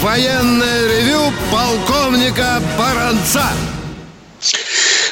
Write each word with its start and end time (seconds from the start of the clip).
военное 0.00 0.86
ревю 0.88 1.32
полковника 1.50 2.62
Баранца. 2.78 3.52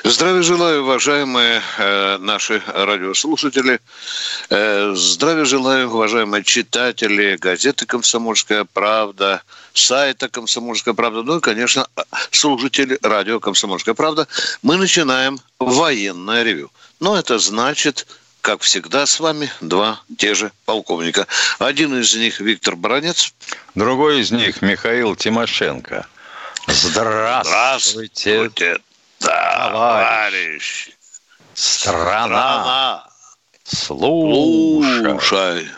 Здравия 0.04 0.42
желаю, 0.42 0.82
уважаемые 0.82 1.60
э, 1.78 2.18
наши 2.18 2.62
радиослушатели. 2.66 3.80
Э, 4.50 4.92
здравия 4.94 5.44
желаю, 5.44 5.90
уважаемые 5.90 6.44
читатели 6.44 7.36
газеты 7.36 7.86
«Комсомольская 7.86 8.64
правда», 8.72 9.42
сайта 9.72 10.28
«Комсомольская 10.28 10.94
правда», 10.94 11.24
ну 11.24 11.38
и, 11.38 11.40
конечно, 11.40 11.88
слушатели 12.30 12.98
радио 13.02 13.40
«Комсомольская 13.40 13.94
правда». 13.94 14.28
Мы 14.62 14.76
начинаем 14.76 15.40
военное 15.58 16.44
ревю. 16.44 16.70
Но 17.00 17.18
это 17.18 17.38
значит 17.38 18.06
как 18.46 18.62
всегда, 18.62 19.06
с 19.06 19.18
вами 19.18 19.50
два 19.60 20.00
те 20.18 20.36
же 20.36 20.52
полковника. 20.66 21.26
Один 21.58 22.00
из 22.00 22.14
них 22.14 22.38
Виктор 22.38 22.76
Баранец. 22.76 23.34
Другой 23.74 24.20
из 24.20 24.30
них 24.30 24.62
Михаил 24.62 25.16
Тимошенко. 25.16 26.06
Здравствуйте, 26.68 28.48
Здравствуйте 28.48 28.78
товарищ. 29.18 30.90
Страна. 31.54 32.28
Страна. 32.36 33.08
Слушай. 33.64 35.18
Слушай. 35.18 35.68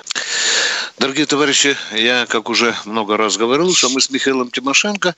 Дорогие 0.98 1.24
товарищи, 1.24 1.74
я, 1.92 2.27
как 2.27 2.50
уже 2.50 2.77
много 2.84 3.16
раз 3.16 3.39
говорил, 3.39 3.74
что 3.74 3.89
мы 3.89 4.02
с 4.02 4.11
Михаилом 4.11 4.50
Тимошенко 4.50 5.14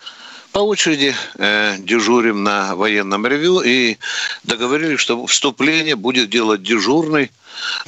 по 0.53 0.59
очереди 0.59 1.15
э, 1.37 1.77
дежурим 1.79 2.43
на 2.43 2.75
военном 2.75 3.27
ревю 3.27 3.61
и 3.61 3.99
договорились, 4.43 5.01
что 5.01 5.27
вступление 5.27 5.97
будет 5.97 6.29
делать 6.29 6.63
дежурный. 6.63 7.31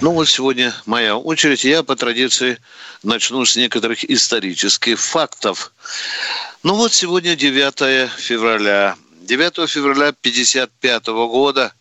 Ну 0.01 0.13
вот 0.13 0.29
сегодня 0.29 0.75
моя 0.87 1.17
очередь. 1.17 1.65
Я 1.65 1.83
по 1.83 1.97
традиции 1.97 2.59
начну 3.03 3.45
с 3.45 3.57
некоторых 3.57 4.09
исторических 4.09 5.01
фактов. 5.01 5.73
Ну 6.63 6.75
вот 6.75 6.93
сегодня 6.93 7.35
9 7.35 8.11
февраля. 8.19 8.97
9 9.23 9.69
февраля 9.69 10.09
1955 10.09 11.07
года 11.07 11.73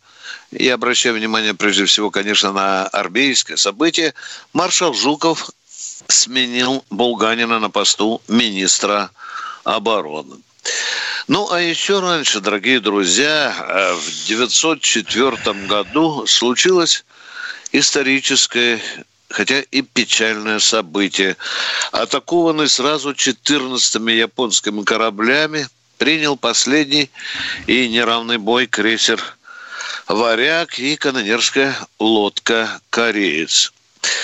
я 0.52 0.74
обращаю 0.74 1.16
внимание 1.16 1.54
прежде 1.54 1.86
всего, 1.86 2.10
конечно, 2.10 2.52
на 2.52 2.88
армейское 2.88 3.58
событие. 3.58 4.14
Маршал 4.54 4.94
Жуков 4.94 5.52
сменил 6.08 6.84
Булганина 6.90 7.60
на 7.60 7.70
посту 7.70 8.22
министра 8.28 9.12
обороны. 9.64 10.38
Ну, 11.28 11.52
а 11.52 11.62
еще 11.62 12.00
раньше, 12.00 12.40
дорогие 12.40 12.80
друзья, 12.80 13.56
э, 13.58 13.94
в 13.94 14.26
904 14.28 15.68
году 15.68 16.26
случилось 16.28 17.06
историческое 17.72 18.82
хотя 19.30 19.62
и 19.62 19.82
печальное 19.82 20.60
событие. 20.60 21.38
Атакованный 21.92 22.68
сразу 22.68 23.14
14 23.14 23.96
японскими 24.14 24.84
кораблями, 24.84 25.68
принял 26.02 26.36
последний 26.36 27.12
и 27.68 27.88
неравный 27.88 28.40
бой 28.40 28.66
крейсер 28.66 29.22
«Варяг» 30.08 30.80
и 30.80 30.96
канонерская 30.96 31.76
лодка 32.00 32.80
«Кореец». 32.90 33.72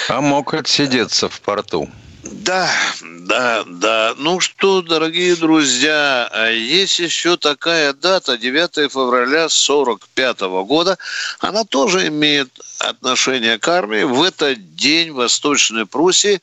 А 0.09 0.22
мог 0.22 0.55
отсидеться 0.55 1.29
в 1.29 1.39
порту. 1.39 1.88
Да, 2.31 2.69
да, 3.01 3.63
да. 3.67 4.13
Ну 4.17 4.39
что, 4.39 4.81
дорогие 4.81 5.35
друзья, 5.35 6.29
а 6.31 6.49
есть 6.49 6.99
еще 6.99 7.38
такая 7.38 7.93
дата, 7.93 8.38
9 8.38 8.91
февраля 8.91 9.49
45 9.49 10.41
года. 10.65 10.97
Она 11.39 11.63
тоже 11.63 12.07
имеет 12.07 12.49
отношение 12.79 13.59
к 13.59 13.67
армии. 13.67 14.03
В 14.03 14.23
этот 14.23 14.75
день 14.75 15.11
в 15.11 15.15
Восточной 15.15 15.85
Пруссии 15.85 16.41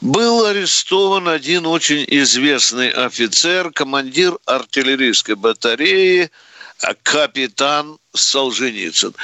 был 0.00 0.46
арестован 0.46 1.28
один 1.28 1.66
очень 1.66 2.04
известный 2.06 2.90
офицер, 2.90 3.70
командир 3.70 4.38
артиллерийской 4.46 5.34
батареи– 5.34 6.30
капитан 7.02 7.98
Солженицын. 8.14 9.14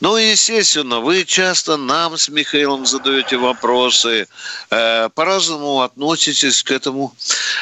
Ну, 0.00 0.16
естественно, 0.16 1.00
вы 1.00 1.24
часто 1.24 1.76
нам 1.76 2.16
с 2.16 2.28
Михаилом 2.28 2.86
задаете 2.86 3.36
вопросы, 3.36 4.26
э, 4.70 5.08
по-разному 5.14 5.82
относитесь 5.82 6.62
к 6.62 6.70
этому 6.70 7.14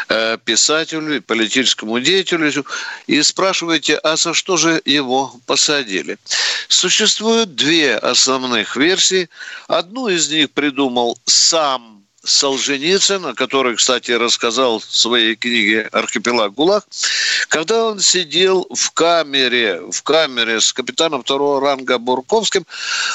э, 0.08 0.38
писателю, 0.44 1.22
политическому 1.22 2.00
деятелю 2.00 2.66
и 3.06 3.22
спрашиваете, 3.22 3.96
а 3.96 4.16
за 4.16 4.34
что 4.34 4.56
же 4.56 4.80
его 4.84 5.34
посадили? 5.46 6.18
Существуют 6.68 7.54
две 7.54 7.96
основных 7.96 8.76
версии. 8.76 9.28
Одну 9.68 10.08
из 10.08 10.30
них 10.30 10.50
придумал 10.50 11.18
сам 11.26 12.01
Солженицын, 12.24 13.26
о 13.26 13.34
которой, 13.34 13.74
кстати, 13.74 14.12
рассказал 14.12 14.78
в 14.78 14.84
своей 14.84 15.34
книге 15.34 15.88
«Архипелаг 15.90 16.54
ГУЛАГ», 16.54 16.84
когда 17.48 17.86
он 17.86 18.00
сидел 18.00 18.66
в 18.70 18.92
камере, 18.92 19.80
в 19.90 20.02
камере 20.02 20.60
с 20.60 20.72
капитаном 20.72 21.22
второго 21.22 21.60
ранга 21.60 21.98
Бурковским, 21.98 22.64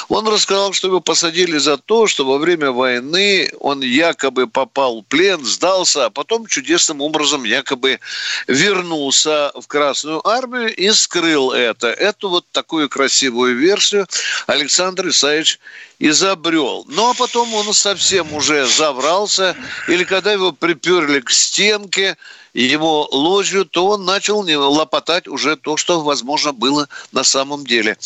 он 0.08 0.28
рассказал, 0.28 0.74
что 0.74 0.88
его 0.88 1.00
посадили 1.00 1.56
за 1.56 1.78
то, 1.78 2.06
что 2.06 2.26
во 2.26 2.36
время 2.36 2.70
войны 2.70 3.50
он 3.60 3.80
якобы 3.80 4.46
попал 4.46 5.00
в 5.00 5.04
плен, 5.04 5.42
сдался, 5.44 6.06
а 6.06 6.10
потом 6.10 6.46
чудесным 6.46 7.00
образом 7.00 7.44
якобы 7.44 8.00
вернулся 8.46 9.52
в 9.54 9.66
Красную 9.66 10.26
Армию 10.28 10.74
и 10.74 10.90
скрыл 10.90 11.52
это. 11.52 11.88
Эту 11.88 12.28
вот 12.28 12.44
такую 12.52 12.90
красивую 12.90 13.56
версию 13.56 14.06
Александр 14.46 15.08
Исаевич 15.08 15.58
изобрел. 15.98 16.84
Ну, 16.88 17.10
а 17.10 17.14
потом 17.14 17.52
он 17.54 17.72
совсем 17.74 18.32
уже 18.32 18.66
заврался, 18.98 19.56
или 19.86 20.04
когда 20.04 20.32
его 20.32 20.52
приперли 20.52 21.20
к 21.20 21.30
стенке, 21.30 22.16
его 22.54 23.08
ложью, 23.12 23.64
то 23.64 23.86
он 23.86 24.04
начал 24.04 24.40
лопотать 24.40 25.28
уже 25.28 25.56
то, 25.56 25.76
что, 25.76 26.00
возможно, 26.00 26.52
было 26.52 26.88
на 27.12 27.22
самом 27.22 27.64
деле. 27.64 27.96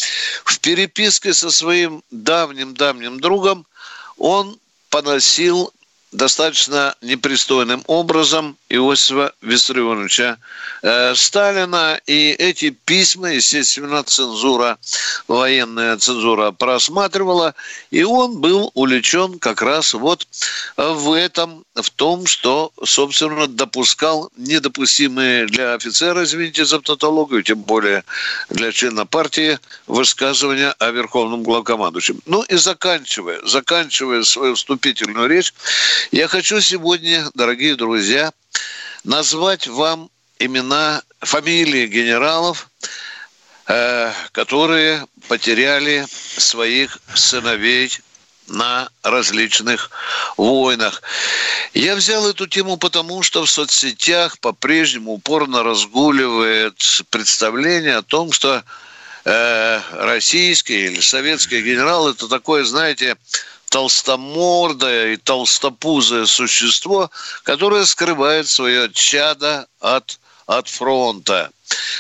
В 0.45 0.59
переписке 0.59 1.33
со 1.33 1.51
своим 1.51 2.03
давним-давним 2.11 3.21
другом 3.21 3.65
он 4.19 4.59
поносил 4.91 5.73
достаточно 6.13 6.95
непристойным 7.01 7.83
образом 7.87 8.57
Иосифа 8.69 9.33
Виссарионовича 9.41 10.39
э, 10.83 11.15
Сталина. 11.15 11.99
И 12.07 12.31
эти 12.31 12.71
письма, 12.71 13.33
естественно, 13.33 14.03
цензура, 14.05 14.79
военная 15.27 15.97
цензура 15.97 16.53
просматривала. 16.53 17.55
И 17.91 18.03
он 18.05 18.41
был 18.41 18.71
увлечен 18.75 19.39
как 19.39 19.63
раз 19.63 19.95
вот 19.95 20.27
в 20.77 21.13
этом, 21.17 21.65
в 21.75 21.89
том, 21.91 22.27
что, 22.27 22.71
собственно, 22.85 23.47
допускал 23.47 24.31
недопустимые 24.37 25.47
для 25.47 25.75
офицера, 25.75 26.25
извините 26.25 26.65
за 26.67 26.81
тавтологию, 26.81 27.43
тем 27.43 27.63
более 27.63 28.05
для 28.51 28.73
члена 28.73 29.07
партии, 29.07 29.59
высказывания 29.87 30.75
о 30.79 30.91
верховном 30.91 31.43
главкомандующем. 31.43 32.21
Ну 32.27 32.43
и 32.43 32.57
заканчивая, 32.57 33.41
заканчивая 33.45 34.23
свою 34.23 34.55
вступительную 34.55 35.29
речь, 35.29 35.55
я 36.11 36.29
хочу 36.29 36.61
сегодня, 36.61 37.31
дорогие 37.35 37.75
друзья, 37.75 38.33
назвать 39.05 39.67
вам 39.67 40.11
имена, 40.39 41.03
фамилии 41.21 41.87
генералов, 41.87 42.69
э, 43.69 44.13
которые 44.33 45.07
потеряли 45.29 46.05
своих 46.37 46.99
сыновей 47.15 47.91
на 48.49 48.89
различных 49.03 49.91
войнах. 50.37 51.03
Я 51.75 51.97
взял 51.97 52.29
эту 52.29 52.47
тему 52.47 52.77
потому, 52.77 53.23
что 53.23 53.45
в 53.45 53.51
соцсетях 53.51 54.39
по-прежнему 54.39 55.13
упорно 55.13 55.63
разгуливает 55.63 57.03
представление 57.11 57.97
о 57.97 58.03
том, 58.03 58.33
что 58.33 58.63
э, 59.25 59.81
российский 59.93 60.87
или 60.87 61.01
советский 61.01 61.63
генерал 61.63 62.09
это 62.09 62.29
такое, 62.29 62.65
знаете, 62.65 63.17
толстомордое 63.73 65.15
и 65.15 65.17
толстопузое 65.17 66.27
существо, 66.27 67.11
которое 67.43 67.87
скрывает 67.87 68.49
свое 68.49 68.91
чадо 68.93 69.67
от, 69.81 70.19
от 70.47 70.69
фронта. 70.69 71.51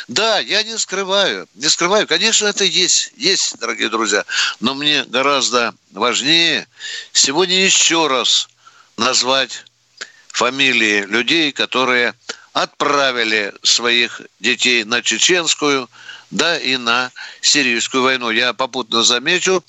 Да, 0.08 0.38
я 0.40 0.62
не 0.62 0.76
скрываю, 0.78 1.48
не 1.54 1.68
скрываю. 1.68 2.06
Конечно, 2.06 2.46
это 2.46 2.64
есть, 2.64 3.12
есть, 3.16 3.58
дорогие 3.58 3.88
друзья. 3.88 4.24
Но 4.60 4.74
мне 4.74 5.04
гораздо 5.04 5.74
важнее 5.92 6.66
сегодня 7.12 7.64
еще 7.64 8.08
раз 8.08 8.48
назвать 8.96 9.64
фамилии 10.28 11.02
людей, 11.02 11.52
которые 11.52 12.14
отправили 12.52 13.54
своих 13.62 14.20
детей 14.40 14.84
на 14.84 15.02
чеченскую, 15.02 15.88
да 16.30 16.58
и 16.58 16.76
на 16.76 17.10
сирийскую 17.40 18.02
войну. 18.02 18.30
Я 18.30 18.52
попутно 18.52 19.02
замечу, 19.02 19.64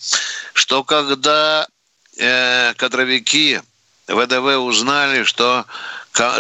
что 0.54 0.84
когда 0.84 1.68
э, 2.18 2.74
кадровики 2.76 3.62
ВДВ 4.08 4.58
узнали, 4.58 5.24
что 5.24 5.66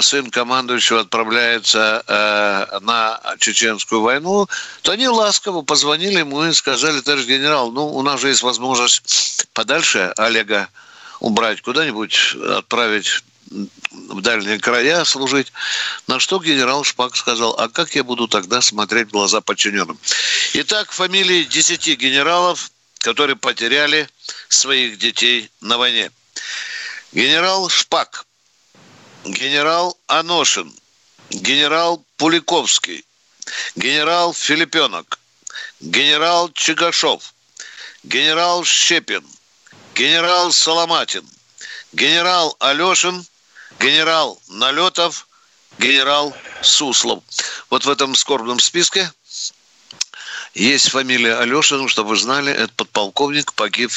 сын 0.01 0.29
командующего 0.29 1.01
отправляется 1.01 2.03
э, 2.07 2.79
на 2.81 3.19
чеченскую 3.39 4.01
войну, 4.01 4.47
то 4.81 4.91
они 4.91 5.07
ласково 5.07 5.63
позвонили 5.63 6.19
ему 6.19 6.43
и 6.43 6.53
сказали, 6.53 7.01
товарищ 7.01 7.25
генерал, 7.25 7.71
ну, 7.71 7.87
у 7.87 8.01
нас 8.03 8.21
же 8.21 8.29
есть 8.29 8.43
возможность 8.43 9.47
подальше 9.53 10.13
Олега 10.17 10.69
убрать, 11.19 11.61
куда-нибудь 11.61 12.35
отправить 12.57 13.23
в 14.09 14.21
дальние 14.21 14.59
края 14.59 15.05
служить. 15.05 15.51
На 16.07 16.19
что 16.19 16.39
генерал 16.39 16.83
Шпак 16.83 17.15
сказал, 17.15 17.55
а 17.59 17.69
как 17.69 17.95
я 17.95 18.03
буду 18.03 18.27
тогда 18.27 18.61
смотреть 18.61 19.09
в 19.09 19.11
глаза 19.11 19.41
подчиненным? 19.41 19.97
Итак, 20.53 20.91
фамилии 20.91 21.43
десяти 21.43 21.95
генералов, 21.95 22.71
которые 22.99 23.35
потеряли 23.35 24.09
своих 24.49 24.97
детей 24.97 25.49
на 25.61 25.77
войне. 25.77 26.11
Генерал 27.11 27.69
Шпак, 27.69 28.25
генерал 29.25 29.97
Аношин, 30.07 30.73
генерал 31.29 32.03
Пуликовский, 32.17 33.05
генерал 33.75 34.33
Филипенок, 34.33 35.19
генерал 35.79 36.51
Чигашов, 36.53 37.33
генерал 38.03 38.63
Щепин, 38.65 39.25
генерал 39.95 40.51
Соломатин, 40.51 41.27
генерал 41.93 42.55
Алешин, 42.59 43.25
генерал 43.79 44.41
Налетов, 44.47 45.27
генерал 45.79 46.35
Суслов. 46.61 47.23
Вот 47.69 47.85
в 47.85 47.89
этом 47.89 48.15
скорбном 48.15 48.59
списке 48.59 49.11
есть 50.53 50.89
фамилия 50.89 51.35
Алешин, 51.35 51.87
чтобы 51.87 52.09
вы 52.09 52.17
знали, 52.17 52.51
этот 52.51 52.73
подполковник 52.75 53.53
погиб 53.53 53.91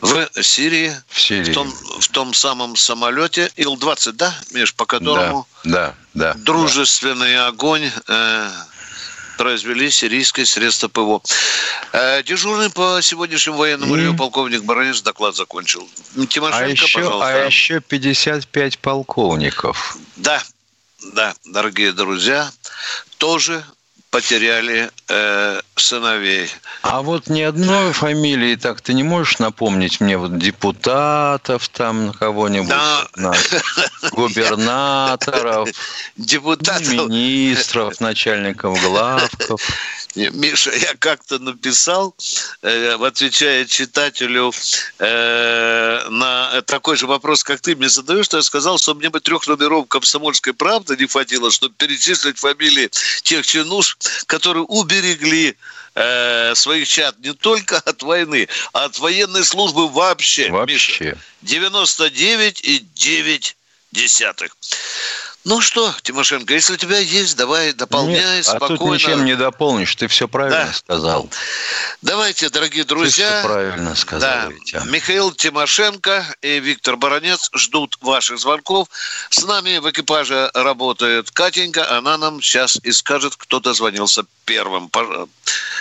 в 0.00 0.42
Сирии, 0.42 0.92
в, 1.08 1.20
Сирии. 1.20 1.50
в, 1.50 1.54
том, 1.54 1.72
в 2.00 2.08
том 2.08 2.34
самом 2.34 2.76
самолете 2.76 3.50
Ил-20, 3.56 4.12
да, 4.12 4.34
Миш, 4.50 4.74
по 4.74 4.86
которому 4.86 5.46
да, 5.64 5.94
да, 6.14 6.32
да, 6.32 6.34
дружественный 6.34 7.34
да. 7.34 7.48
огонь 7.48 7.90
э, 8.08 8.50
произвели 9.36 9.90
сирийское 9.90 10.44
средство 10.44 10.88
ПВО. 10.88 11.22
Э, 11.92 12.22
дежурный 12.22 12.70
по 12.70 13.00
сегодняшнему 13.00 13.58
военному 13.58 13.96
ревю 13.96 14.14
полковник 14.14 14.64
Баранец 14.64 15.00
доклад 15.02 15.36
закончил. 15.36 15.88
Тимошенко, 16.28 16.64
а 16.64 16.68
еще, 16.68 16.98
пожалуйста. 16.98 17.44
А 17.44 17.46
еще 17.46 17.80
55 17.80 18.78
полковников. 18.78 19.96
Да, 20.16 20.42
да, 21.12 21.34
дорогие 21.44 21.92
друзья, 21.92 22.50
тоже 23.18 23.64
потеряли 24.16 24.90
э, 25.08 25.60
сыновей. 25.76 26.48
А 26.80 27.02
вот 27.02 27.28
ни 27.28 27.42
одной 27.42 27.92
фамилии 27.92 28.56
так 28.56 28.80
ты 28.80 28.94
не 28.94 29.02
можешь 29.02 29.38
напомнить 29.40 30.00
мне 30.00 30.16
вот 30.16 30.38
депутатов 30.38 31.68
там 31.68 32.14
кого-нибудь, 32.14 32.70
да. 32.70 33.34
губернаторов, 34.12 35.68
депутатов, 36.16 36.88
министров, 36.88 38.00
начальников 38.00 38.80
главков. 38.80 39.60
Миша, 40.14 40.74
я 40.74 40.94
как-то 40.98 41.38
написал, 41.38 42.14
э, 42.62 42.94
отвечая 42.94 43.66
читателю 43.66 44.50
э, 44.98 46.08
на 46.08 46.62
такой 46.62 46.96
же 46.96 47.06
вопрос, 47.06 47.44
как 47.44 47.60
ты 47.60 47.76
мне 47.76 47.90
задаешь, 47.90 48.24
что 48.24 48.38
я 48.38 48.42
сказал, 48.42 48.78
что 48.78 48.94
мне 48.94 49.10
бы 49.10 49.20
трех 49.20 49.46
номеров 49.46 49.88
комсомольской 49.88 50.54
правды 50.54 50.96
не 50.96 51.06
хватило, 51.06 51.50
чтобы 51.50 51.74
перечислить 51.74 52.38
фамилии 52.38 52.90
тех 53.22 53.46
чинуш, 53.46 53.98
которые 54.26 54.64
уберегли 54.64 55.56
э, 55.94 56.54
своих 56.54 56.88
чат 56.88 57.18
не 57.18 57.32
только 57.32 57.78
от 57.84 58.02
войны, 58.02 58.48
а 58.72 58.84
от 58.84 58.98
военной 58.98 59.44
службы 59.44 59.88
вообще. 59.88 60.50
Вообще. 60.50 61.16
Миша, 61.42 61.44
99,9 61.44 63.54
десятых. 63.92 64.56
Ну 65.48 65.60
что, 65.60 65.94
Тимошенко, 66.02 66.54
если 66.54 66.72
у 66.72 66.76
тебя 66.76 66.98
есть, 66.98 67.36
давай 67.36 67.72
дополняй 67.72 68.38
Нет, 68.38 68.44
спокойно. 68.44 68.74
А 68.74 68.78
тут 68.78 68.90
ничем 68.94 69.24
не 69.24 69.36
дополнишь, 69.36 69.94
ты 69.94 70.08
все 70.08 70.26
правильно 70.26 70.64
да. 70.66 70.72
сказал. 70.72 71.30
Давайте, 72.02 72.50
дорогие 72.50 72.82
друзья. 72.82 73.30
Ты 73.30 73.38
все 73.38 73.46
правильно 73.46 73.94
сказал, 73.94 74.28
да. 74.28 74.46
Витя. 74.48 74.82
Михаил 74.86 75.30
Тимошенко 75.30 76.26
и 76.42 76.58
Виктор 76.58 76.96
Баранец 76.96 77.48
ждут 77.54 77.96
ваших 78.00 78.40
звонков. 78.40 78.88
С 79.30 79.44
нами 79.44 79.78
в 79.78 79.88
экипаже 79.88 80.50
работает 80.52 81.30
Катенька, 81.30 81.96
она 81.96 82.18
нам 82.18 82.42
сейчас 82.42 82.80
и 82.82 82.90
скажет, 82.90 83.36
кто 83.36 83.60
дозвонился 83.60 84.24
первым. 84.46 84.90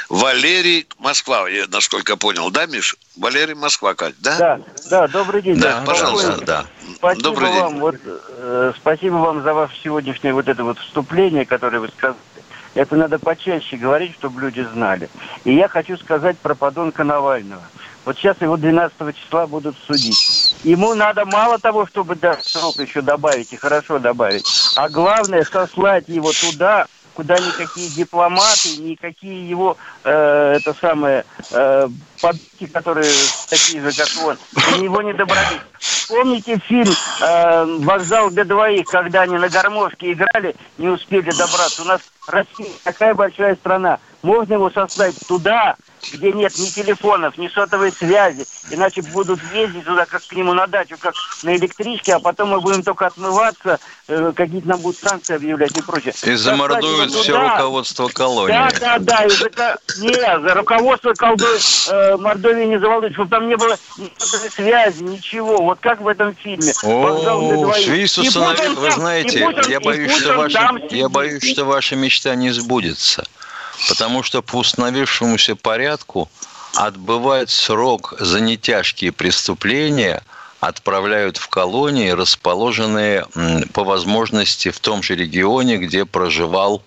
Валерий 0.10 0.88
Москва, 1.00 1.48
насколько 1.70 2.12
я 2.12 2.18
понял, 2.18 2.52
да, 2.52 2.68
Миш? 2.68 2.96
Валерий 3.16 3.56
Москва, 3.56 3.96
Кать, 3.96 4.14
да? 4.20 4.38
Да, 4.38 4.62
да, 4.92 5.08
добрый 5.08 5.42
день. 5.42 5.58
Да, 5.58 5.80
да 5.80 5.86
пожалуйста, 5.86 6.38
да. 6.46 6.66
Спасибо 7.06 7.30
добрый 7.30 7.52
вам, 7.52 7.74
день. 7.74 7.81
Вот, 7.81 7.96
э, 8.04 8.74
спасибо 8.78 9.13
вам 9.16 9.44
за 9.44 9.54
ваше 9.54 9.75
сегодняшнее 9.84 10.34
вот 10.34 10.48
это 10.48 10.63
вот 10.63 10.80
вступление, 10.80 11.46
которое 11.46 11.80
вы 11.80 11.90
сказали. 11.90 12.18
Это 12.74 12.96
надо 12.96 13.19
почаще 13.19 13.78
говорить, 13.78 14.13
чтобы 14.16 14.42
люди 14.42 14.66
знали. 14.74 15.10
И 15.44 15.54
я 15.54 15.68
хочу 15.68 15.98
сказать 15.98 16.38
про 16.40 16.56
подонка 16.56 17.04
Навального. 17.04 17.69
Вот 18.06 18.18
сейчас 18.18 18.42
его 18.42 18.57
12 18.57 19.16
числа 19.16 19.46
будут 19.48 19.78
судить. 19.88 20.18
Ему 20.63 20.96
надо 20.96 21.25
мало 21.25 21.60
того, 21.60 21.86
чтобы 21.88 22.18
срок 22.52 22.80
еще 22.80 23.02
добавить, 23.02 23.54
и 23.54 23.56
хорошо 23.56 24.00
добавить, 24.00 24.46
а 24.75 24.90
главное 24.90 25.46
сослать 25.51 26.08
его 26.08 26.31
туда, 26.34 26.88
куда 27.16 27.36
никакие 27.38 27.90
дипломаты, 27.90 28.78
никакие 28.78 29.50
его, 29.50 29.78
э, 30.04 30.58
это 30.58 30.74
самое, 30.74 31.26
э, 31.52 31.88
подки, 32.22 32.68
которые 32.68 33.12
такие 33.50 33.82
же, 33.82 33.92
как 33.98 34.10
он, 34.24 34.38
до 34.54 34.78
него 34.80 35.02
не 35.02 35.14
добрались. 35.14 35.62
Помните 36.08 36.60
фильм 36.68 36.94
э, 37.22 37.66
«Вокзал 37.80 38.30
для 38.30 38.44
двоих», 38.44 38.86
когда 38.88 39.22
они 39.22 39.38
на 39.38 39.50
гармошке 39.50 40.12
играли, 40.12 40.56
не 40.78 40.90
успели 40.90 41.32
добраться? 41.32 41.82
У 41.82 41.86
нас 41.86 42.02
Россия 42.28 42.70
такая 42.84 43.14
большая 43.14 43.56
страна. 43.56 44.00
Можно 44.22 44.56
его 44.56 44.70
сослать 44.70 45.16
туда, 45.28 45.76
где 46.13 46.31
нет 46.31 46.57
ни 46.57 46.66
телефонов, 46.66 47.38
ни 47.38 47.48
сотовой 47.48 47.92
связи. 47.92 48.46
Иначе 48.72 49.02
будут 49.02 49.40
ездить 49.54 49.86
туда, 49.86 50.06
как 50.06 50.25
к 50.25 50.34
нему 50.34 50.54
на 50.54 50.68
дачу, 50.68 50.96
как 51.00 51.13
на 51.44 51.56
электричке, 51.56 52.16
а 52.16 52.19
потом 52.19 52.50
мы 52.50 52.62
будем 52.62 52.84
только 52.84 53.07
отмываться, 53.07 53.80
э, 54.07 54.31
какие-то 54.36 54.68
нам 54.68 54.80
будут 54.80 55.00
санкции 55.00 55.36
объявлять 55.36 55.78
и 55.78 55.81
прочее. 55.81 56.13
И 56.24 56.36
замордуют 56.36 57.12
все 57.12 57.38
руководство 57.38 58.07
колонии. 58.07 58.54
Да, 58.54 58.69
да, 58.80 59.00
да. 59.00 59.25
И 59.25 59.30
за, 59.30 59.78
нет, 60.00 60.41
за 60.41 60.53
руководство 60.53 61.13
колдой, 61.13 61.60
э, 61.89 62.18
Мордовии 62.18 62.65
не 62.65 62.80
заволнует, 62.80 63.13
чтобы 63.13 63.30
там 63.30 63.48
не 63.48 63.56
было 63.56 63.77
ни 63.98 64.12
сотовой 64.18 64.51
связи, 64.51 65.03
ничего. 65.03 65.58
Вот 65.58 65.80
как 65.80 66.01
в 66.01 66.08
этом 66.08 66.36
фильме. 66.36 66.74
О, 66.84 67.74
Свис 67.74 68.18
установил, 68.18 68.75
вы 68.75 68.91
знаете, 68.91 69.48
я 69.70 69.80
боюсь, 69.80 70.18
что 70.18 70.34
ваши, 70.34 70.58
я 70.89 71.10
боюсь, 71.10 71.44
что 71.51 71.65
ваша 71.65 71.96
мечта 71.96 72.36
не 72.36 72.51
сбудется 72.51 73.24
потому 73.89 74.24
что 74.24 74.41
по 74.41 74.58
установившемуся 74.58 75.55
порядку 75.55 76.29
отбывать 76.75 77.50
срок 77.50 78.13
за 78.20 78.39
нетяжкие 78.39 79.12
преступления 79.12 80.24
отправляют 80.60 81.38
в 81.38 81.48
колонии, 81.48 82.10
расположенные 82.10 83.27
по 83.74 83.84
возможности 83.84 84.72
в 84.72 84.79
том 84.79 85.03
же 85.03 85.15
регионе, 85.15 85.77
где 85.77 86.05
проживал 86.05 86.84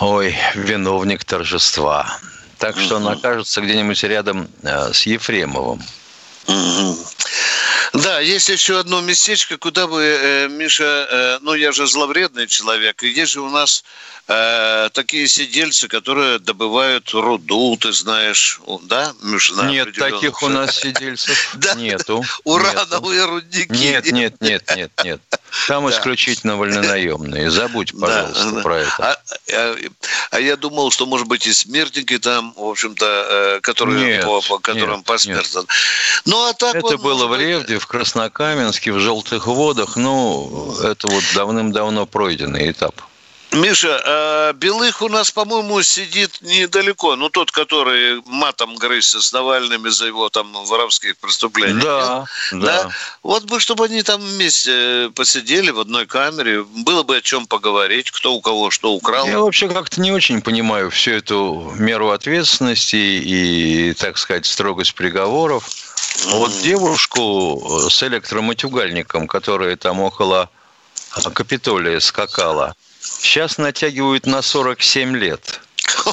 ой, 0.00 0.36
виновник 0.54 1.24
торжества. 1.24 2.18
Так 2.58 2.78
что 2.78 2.96
он 2.96 3.08
окажется 3.08 3.60
где-нибудь 3.60 4.02
рядом 4.04 4.48
э, 4.62 4.92
с 4.92 5.06
Ефремовым. 5.06 5.82
Да, 7.92 8.20
есть 8.20 8.48
еще 8.48 8.80
одно 8.80 9.00
местечко, 9.00 9.56
куда 9.56 9.86
бы, 9.86 10.02
э, 10.02 10.48
Миша, 10.48 11.06
э, 11.10 11.38
ну 11.42 11.54
я 11.54 11.72
же 11.72 11.86
зловредный 11.86 12.46
человек, 12.48 13.02
и 13.02 13.08
есть 13.08 13.32
же 13.32 13.40
у 13.40 13.50
нас 13.50 13.84
э, 14.28 14.88
такие 14.92 15.28
сидельцы, 15.28 15.88
которые 15.88 16.38
добывают 16.38 17.12
руду, 17.12 17.76
ты 17.76 17.92
знаешь, 17.92 18.60
да, 18.82 19.14
Миша? 19.22 19.54
Нет, 19.64 19.94
таких 19.94 20.42
у 20.42 20.48
нас 20.48 20.76
сидельцев 20.76 21.56
нету. 21.76 22.24
Урановые 22.44 23.24
рудники. 23.26 23.72
Нет, 23.72 24.10
нет, 24.12 24.40
нет, 24.40 24.64
нет, 24.76 24.92
нет. 25.04 25.20
Там 25.68 25.88
исключительно 25.88 26.56
вольнонаемные. 26.56 27.50
Забудь, 27.50 27.98
пожалуйста, 27.98 28.60
про 28.62 28.78
это. 28.78 28.94
А, 28.98 29.16
а, 29.52 29.76
а 30.30 30.40
я 30.40 30.56
думал, 30.56 30.90
что, 30.90 31.06
может 31.06 31.26
быть, 31.26 31.46
и 31.46 31.52
смертники 31.52 32.18
там, 32.18 32.52
в 32.56 32.64
общем-то, 32.64 33.60
которые 33.62 34.22
по, 34.22 34.40
по 34.40 34.58
которым 34.58 35.02
посмертно. 35.02 35.64
Ну, 36.24 36.48
а 36.48 36.52
так 36.54 36.74
это 36.74 36.98
было 36.98 37.26
в 37.26 37.38
Ревде, 37.38 37.78
в 37.78 37.86
Краснокаменске, 37.86 38.92
в 38.92 38.98
Желтых 38.98 39.46
водах. 39.46 39.96
Ну, 39.96 40.76
это 40.82 41.08
вот 41.08 41.24
давным-давно 41.34 42.06
пройденный 42.06 42.70
этап. 42.70 43.00
Миша, 43.54 44.00
а 44.04 44.52
Белых 44.52 45.02
у 45.02 45.08
нас, 45.08 45.30
по-моему, 45.30 45.82
сидит 45.82 46.42
недалеко. 46.42 47.16
Ну, 47.16 47.28
тот, 47.28 47.50
который 47.50 48.20
матом 48.26 48.74
грызся 48.76 49.20
с 49.20 49.32
Навальными 49.32 49.88
за 49.88 50.06
его 50.06 50.28
там 50.28 50.52
воровских 50.64 51.16
преступлений. 51.18 51.80
Да, 51.80 52.26
да. 52.52 52.58
да. 52.58 52.90
Вот 53.22 53.44
бы, 53.44 53.60
чтобы 53.60 53.84
они 53.86 54.02
там 54.02 54.20
вместе 54.20 55.10
посидели 55.14 55.70
в 55.70 55.80
одной 55.80 56.06
камере, 56.06 56.64
было 56.64 57.02
бы 57.02 57.16
о 57.16 57.20
чем 57.20 57.46
поговорить, 57.46 58.10
кто 58.10 58.34
у 58.34 58.40
кого 58.40 58.70
что 58.70 58.92
украл. 58.92 59.26
Я 59.26 59.40
вообще 59.40 59.68
как-то 59.68 60.00
не 60.00 60.12
очень 60.12 60.42
понимаю 60.42 60.90
всю 60.90 61.12
эту 61.12 61.72
меру 61.76 62.10
ответственности 62.10 62.96
и, 62.96 63.94
так 63.94 64.18
сказать, 64.18 64.46
строгость 64.46 64.94
приговоров. 64.94 65.68
Вот 66.26 66.52
девушку 66.62 67.88
с 67.90 68.02
электроматюгальником, 68.02 69.26
которая 69.26 69.76
там 69.76 70.00
около 70.00 70.48
Капитолия 71.32 72.00
скакала, 72.00 72.74
Сейчас 73.24 73.56
натягивают 73.56 74.26
на 74.26 74.42
47 74.42 75.16
лет. 75.16 75.60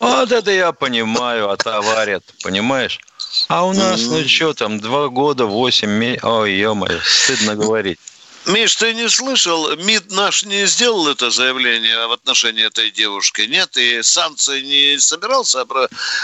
Вот 0.00 0.32
это 0.32 0.50
я 0.50 0.72
понимаю, 0.72 1.48
отоварят, 1.50 2.22
понимаешь? 2.42 3.00
А 3.48 3.64
у 3.64 3.72
нас, 3.72 4.02
ну 4.02 4.22
что 4.28 4.52
там, 4.52 4.78
два 4.78 5.08
года, 5.08 5.46
восемь 5.46 5.88
месяцев. 5.88 6.24
Ой, 6.24 6.52
ё-моё, 6.52 7.00
стыдно 7.02 7.54
говорить. 7.54 7.98
Миш, 8.46 8.76
ты 8.76 8.92
не 8.92 9.08
слышал, 9.08 9.74
МИД 9.76 10.10
наш 10.10 10.44
не 10.44 10.66
сделал 10.66 11.08
это 11.08 11.30
заявление 11.30 12.06
в 12.06 12.12
отношении 12.12 12.66
этой 12.66 12.90
девушки, 12.90 13.42
нет? 13.42 13.76
И 13.76 14.02
санкции 14.02 14.60
не 14.60 14.98
собирался 14.98 15.64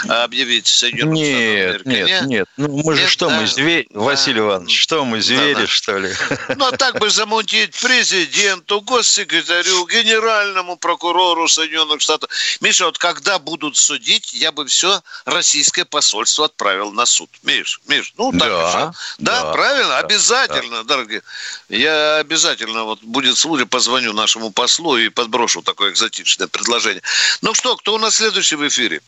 объявить 0.07 0.67
Соединенных 0.67 1.15
нет, 1.15 1.85
Нет, 1.85 2.07
нет, 2.07 2.25
нет. 2.27 2.49
Ну, 2.57 2.81
мы 2.83 2.95
же 2.95 3.07
что, 3.07 3.27
да, 3.27 3.39
мы 3.39 3.47
звери, 3.47 3.87
да, 3.89 3.99
Василий 3.99 4.39
Иванович, 4.39 4.79
что 4.79 5.03
мы, 5.03 5.21
звери, 5.21 5.53
да, 5.53 5.61
да. 5.61 5.67
что 5.67 5.97
ли? 5.97 6.13
Ну, 6.55 6.67
а 6.67 6.71
так 6.77 6.99
бы 6.99 7.09
замутить 7.09 7.75
президенту, 7.79 8.81
госсекретарю, 8.81 9.87
генеральному 9.87 10.77
прокурору 10.77 11.47
Соединенных 11.47 12.01
Штатов. 12.01 12.29
Миша, 12.61 12.85
вот 12.85 12.97
когда 12.97 13.39
будут 13.39 13.77
судить, 13.77 14.33
я 14.33 14.51
бы 14.51 14.67
все 14.67 15.01
российское 15.25 15.85
посольство 15.85 16.45
отправил 16.45 16.91
на 16.91 17.05
суд. 17.05 17.29
Миш, 17.43 17.79
Миш, 17.87 18.13
ну 18.17 18.31
так 18.31 18.49
да, 18.49 18.93
да, 19.17 19.41
да, 19.43 19.51
правильно, 19.53 19.89
да, 19.89 19.99
обязательно, 19.99 20.83
да. 20.83 20.95
дорогие. 20.95 21.21
Я 21.69 22.10
обязательно, 22.19 22.83
вот 22.83 23.01
будет 23.03 23.37
случай, 23.37 23.65
позвоню 23.65 24.13
нашему 24.13 24.51
послу 24.51 24.97
и 24.97 25.09
подброшу 25.09 25.61
такое 25.61 25.91
экзотичное 25.91 26.47
предложение. 26.47 27.01
Ну 27.41 27.53
что, 27.53 27.75
кто 27.75 27.95
у 27.95 27.97
нас 27.97 28.15
следующий 28.15 28.55
в 28.55 28.67
эфире? 28.67 29.01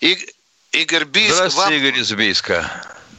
И, 0.00 0.18
Игорь 0.72 1.04
Бийск. 1.04 1.34
Здравствуйте, 1.34 1.70
вам... 1.70 1.72
Игорь 1.72 2.00
из 2.00 2.12
Бийска. 2.12 2.70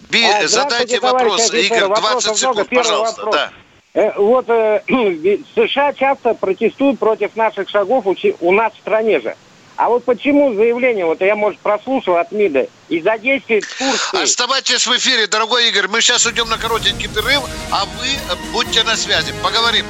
Би... 0.10 0.24
А, 0.24 0.48
Задайте 0.48 1.00
вопрос, 1.00 1.52
Игорь, 1.54 1.88
20 1.88 2.38
секунд, 2.38 2.56
много. 2.56 2.76
пожалуйста. 2.76 3.26
Вопрос. 3.26 3.36
Да. 3.36 3.52
Э, 3.94 4.12
вот 4.16 4.48
э, 4.50 4.82
США 5.56 5.94
часто 5.94 6.36
протестуют 6.36 7.00
против 7.00 7.36
наших 7.36 7.68
шагов 7.68 8.06
у 8.06 8.52
нас 8.52 8.74
в 8.74 8.78
стране 8.78 9.20
же. 9.20 9.36
А 9.78 9.90
вот 9.90 10.04
почему 10.06 10.56
заявление, 10.56 11.06
вот 11.06 11.22
я, 11.22 11.36
может, 11.36 11.60
прослушал 11.60 12.18
от 12.18 12.32
МИДа, 12.32 12.68
из-за 12.90 13.16
действий 13.20 13.62
Турции... 13.62 14.24
Оставайтесь 14.24 14.88
в 14.88 14.98
эфире, 14.98 15.28
дорогой 15.28 15.70
Игорь. 15.70 15.88
Мы 15.88 16.02
сейчас 16.02 16.26
уйдем 16.26 16.50
на 16.50 16.58
коротенький 16.58 17.08
перерыв, 17.08 17.44
а 17.70 17.86
вы 17.86 18.08
будьте 18.52 18.84
на 18.84 18.96
связи. 18.98 19.34
Поговорим. 19.44 19.86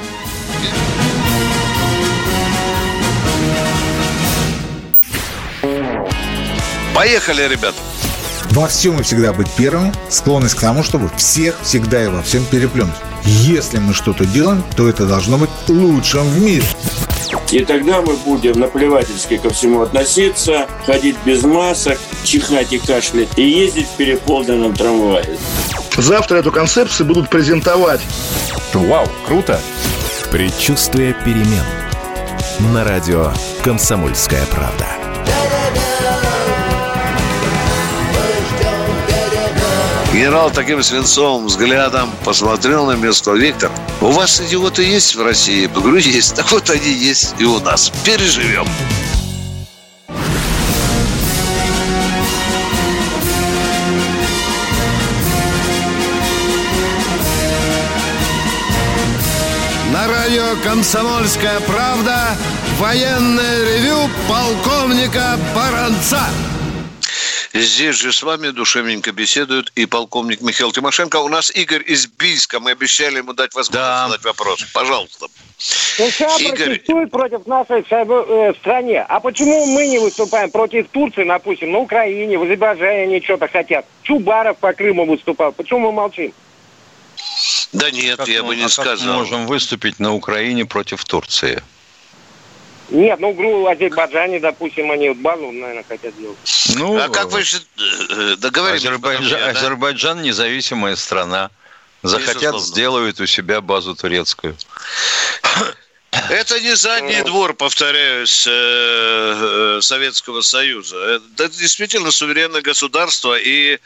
Поехали, 6.94 7.48
ребят. 7.48 7.74
Во 8.50 8.66
всем 8.66 9.00
и 9.00 9.02
всегда 9.02 9.32
быть 9.32 9.48
первым, 9.56 9.94
склонность 10.10 10.54
к 10.54 10.60
тому, 10.60 10.82
чтобы 10.82 11.08
всех 11.16 11.54
всегда 11.62 12.04
и 12.04 12.08
во 12.08 12.22
всем 12.22 12.44
переплюнуть. 12.44 12.94
Если 13.24 13.78
мы 13.78 13.94
что-то 13.94 14.26
делаем, 14.26 14.62
то 14.76 14.86
это 14.86 15.06
должно 15.06 15.38
быть 15.38 15.50
лучшим 15.68 16.24
в 16.28 16.40
мире. 16.42 16.64
И 17.50 17.64
тогда 17.64 18.00
мы 18.00 18.16
будем 18.16 18.60
наплевательски 18.60 19.38
ко 19.38 19.50
всему 19.50 19.82
относиться, 19.82 20.66
ходить 20.86 21.16
без 21.24 21.42
масок, 21.42 21.98
чихать 22.24 22.72
и 22.72 22.78
кашлять 22.78 23.28
и 23.36 23.42
ездить 23.42 23.86
в 23.86 23.96
переполненном 23.96 24.74
трамвае. 24.74 25.38
Завтра 25.96 26.36
эту 26.36 26.52
концепцию 26.52 27.06
будут 27.06 27.28
презентовать. 27.28 28.00
Вау, 28.72 29.06
круто! 29.26 29.60
Предчувствие 30.30 31.14
перемен. 31.24 31.64
На 32.72 32.84
радио 32.84 33.32
«Комсомольская 33.62 34.44
правда». 34.46 34.86
Генерал 40.18 40.50
таким 40.50 40.82
свинцовым 40.82 41.46
взглядом 41.46 42.10
посмотрел 42.24 42.86
на 42.86 42.96
меня 42.96 43.10
и 43.10 43.12
сказал, 43.12 43.38
Виктор, 43.38 43.70
у 44.00 44.10
вас 44.10 44.40
идиоты 44.40 44.82
есть 44.82 45.14
в 45.14 45.22
России? 45.22 45.62
Я 45.62 45.68
говорю, 45.68 45.98
есть. 45.98 46.34
Так 46.34 46.50
вот 46.50 46.68
они 46.70 46.90
есть 46.90 47.36
и 47.38 47.44
у 47.44 47.60
нас. 47.60 47.92
Переживем. 48.04 48.66
На 59.92 60.08
радио 60.08 60.56
«Комсомольская 60.64 61.60
правда» 61.60 62.36
военное 62.80 63.64
ревю 63.64 64.10
полковника 64.28 65.38
Баранца. 65.54 66.24
Здесь 67.54 67.96
же 67.96 68.12
с 68.12 68.22
вами 68.22 68.50
душевненько 68.50 69.10
беседуют 69.12 69.72
и 69.74 69.86
полковник 69.86 70.42
Михаил 70.42 70.70
Тимошенко. 70.70 71.16
У 71.16 71.28
нас 71.28 71.50
Игорь 71.50 71.82
из 71.86 72.06
Бийска. 72.06 72.60
Мы 72.60 72.72
обещали 72.72 73.18
ему 73.18 73.32
дать 73.32 73.54
возможность 73.54 73.72
да. 73.72 74.06
задать 74.06 74.24
вопрос. 74.24 74.62
Пожалуйста. 74.74 75.26
США 75.56 76.36
Игорь... 76.36 76.68
протестует 76.68 77.10
против 77.10 77.46
нашей 77.46 77.84
э, 77.90 78.54
стране. 78.60 79.00
А 79.08 79.20
почему 79.20 79.66
мы 79.66 79.86
не 79.86 79.98
выступаем 79.98 80.50
против 80.50 80.88
Турции, 80.88 81.24
допустим, 81.24 81.72
на 81.72 81.78
Украине, 81.78 82.38
в 82.38 82.42
Азербайджане 82.42 83.02
они 83.04 83.22
что-то 83.22 83.48
хотят? 83.48 83.86
Чубаров 84.02 84.58
по 84.58 84.72
Крыму 84.72 85.06
выступал. 85.06 85.52
Почему 85.52 85.80
мы 85.80 85.92
молчим? 85.92 86.32
Да 87.72 87.90
нет, 87.90 88.18
как 88.18 88.28
я 88.28 88.42
мы, 88.42 88.48
бы 88.48 88.56
не 88.56 88.64
а 88.64 88.68
сказал. 88.68 88.96
Как 88.96 89.06
мы 89.06 89.12
можем 89.14 89.46
выступить 89.46 89.98
на 89.98 90.14
Украине 90.14 90.66
против 90.66 91.04
Турции? 91.04 91.62
Нет, 92.90 93.20
ну, 93.20 93.32
в 93.32 93.70
Азербайджане, 93.70 94.40
допустим, 94.40 94.90
они 94.90 95.10
вот 95.10 95.18
базу, 95.18 95.52
наверное, 95.52 95.84
хотят 95.86 96.16
делать. 96.16 96.38
Ну, 96.76 96.98
а 96.98 97.08
как 97.08 97.30
вы 97.30 97.42
же 97.42 97.58
э, 98.10 98.36
договорились? 98.38 98.82
Азербайджан, 98.82 99.40
да? 99.40 99.50
Азербайджан 99.50 100.22
независимая 100.22 100.96
страна. 100.96 101.50
Захотят, 102.02 102.36
Безусловно. 102.36 102.66
сделают 102.66 103.20
у 103.20 103.26
себя 103.26 103.60
базу 103.60 103.94
турецкую. 103.94 104.56
Это 106.30 106.60
не 106.60 106.76
задний 106.76 107.22
двор, 107.22 107.54
повторяюсь, 107.54 108.46
э, 108.46 108.50
э, 108.50 109.80
Советского 109.80 110.42
Союза. 110.42 110.96
Это 111.36 111.48
действительно 111.48 112.10
суверенное 112.10 112.62
государство, 112.62 113.38
и 113.38 113.74
э, 113.74 113.78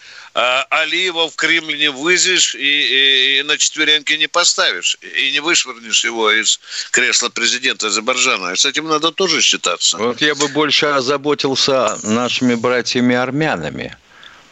Алиева 0.70 1.30
в 1.30 1.36
Кремль 1.36 1.78
не 1.78 1.90
вызовешь 1.90 2.54
и, 2.54 2.58
и, 2.58 3.38
и 3.38 3.42
на 3.42 3.58
четвереньки 3.58 4.14
не 4.14 4.26
поставишь, 4.28 4.98
и 5.00 5.30
не 5.32 5.40
вышвырнешь 5.40 6.04
его 6.04 6.30
из 6.30 6.60
кресла 6.90 7.28
президента 7.28 7.88
Азербайджана. 7.88 8.52
И 8.52 8.56
с 8.56 8.64
этим 8.64 8.88
надо 8.88 9.12
тоже 9.12 9.40
считаться. 9.40 9.98
Вот 9.98 10.20
я 10.20 10.34
бы 10.34 10.48
больше 10.48 10.86
озаботился 10.86 11.98
нашими 12.02 12.54
братьями-армянами, 12.54 13.96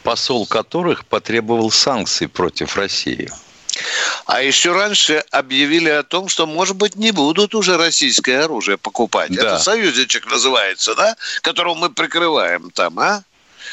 посол 0.02 0.46
которых 0.46 1.04
потребовал 1.04 1.70
санкций 1.70 2.28
против 2.28 2.76
России. 2.76 3.30
А 4.26 4.42
еще 4.42 4.72
раньше 4.72 5.24
объявили 5.30 5.88
о 5.88 6.02
том, 6.02 6.28
что, 6.28 6.46
может 6.46 6.76
быть, 6.76 6.96
не 6.96 7.10
будут 7.10 7.54
уже 7.54 7.76
российское 7.76 8.44
оружие 8.44 8.78
покупать. 8.78 9.32
Да. 9.32 9.42
Это 9.42 9.58
союзничек 9.58 10.30
называется, 10.30 10.94
да? 10.94 11.16
Которого 11.42 11.74
мы 11.74 11.90
прикрываем 11.90 12.70
там, 12.70 12.98
а? 12.98 13.22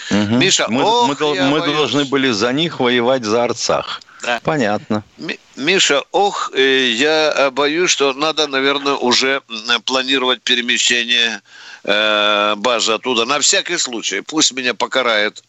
Угу. 0.09 0.35
Миша, 0.37 0.67
мы, 0.69 0.83
ох, 0.83 1.19
мы, 1.19 1.35
мы 1.49 1.59
должны 1.61 2.05
были 2.05 2.31
за 2.31 2.53
них 2.53 2.79
воевать 2.79 3.23
за 3.23 3.43
Арцах. 3.43 4.01
Да. 4.21 4.39
Понятно. 4.43 5.03
Миша, 5.55 6.03
ох, 6.11 6.51
э, 6.53 6.89
я 6.91 7.51
боюсь, 7.51 7.91
что 7.91 8.13
надо, 8.13 8.47
наверное, 8.47 8.93
уже 8.93 9.41
планировать 9.85 10.41
перемещение 10.41 11.41
э, 11.87 12.55
базы 12.57 12.91
оттуда 12.91 13.25
на 13.25 13.39
всякий 13.39 13.77
случай. 13.77 14.21
Пусть 14.21 14.51
меня 14.51 14.75
покарает 14.75 15.43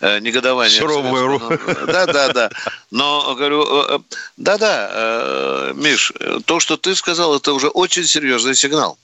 э, 0.00 0.18
негодование. 0.18 0.78
Суровую 0.78 1.26
руку. 1.26 1.54
Да, 1.86 2.04
да, 2.04 2.28
да. 2.32 2.50
Но, 2.90 3.34
говорю, 3.34 4.02
да-да, 4.36 5.72
Миш, 5.74 6.12
то, 6.44 6.60
что 6.60 6.76
ты 6.76 6.94
сказал, 6.94 7.36
это 7.36 7.54
уже 7.54 7.68
очень 7.68 8.04
серьезный 8.04 8.54
сигнал. 8.54 8.98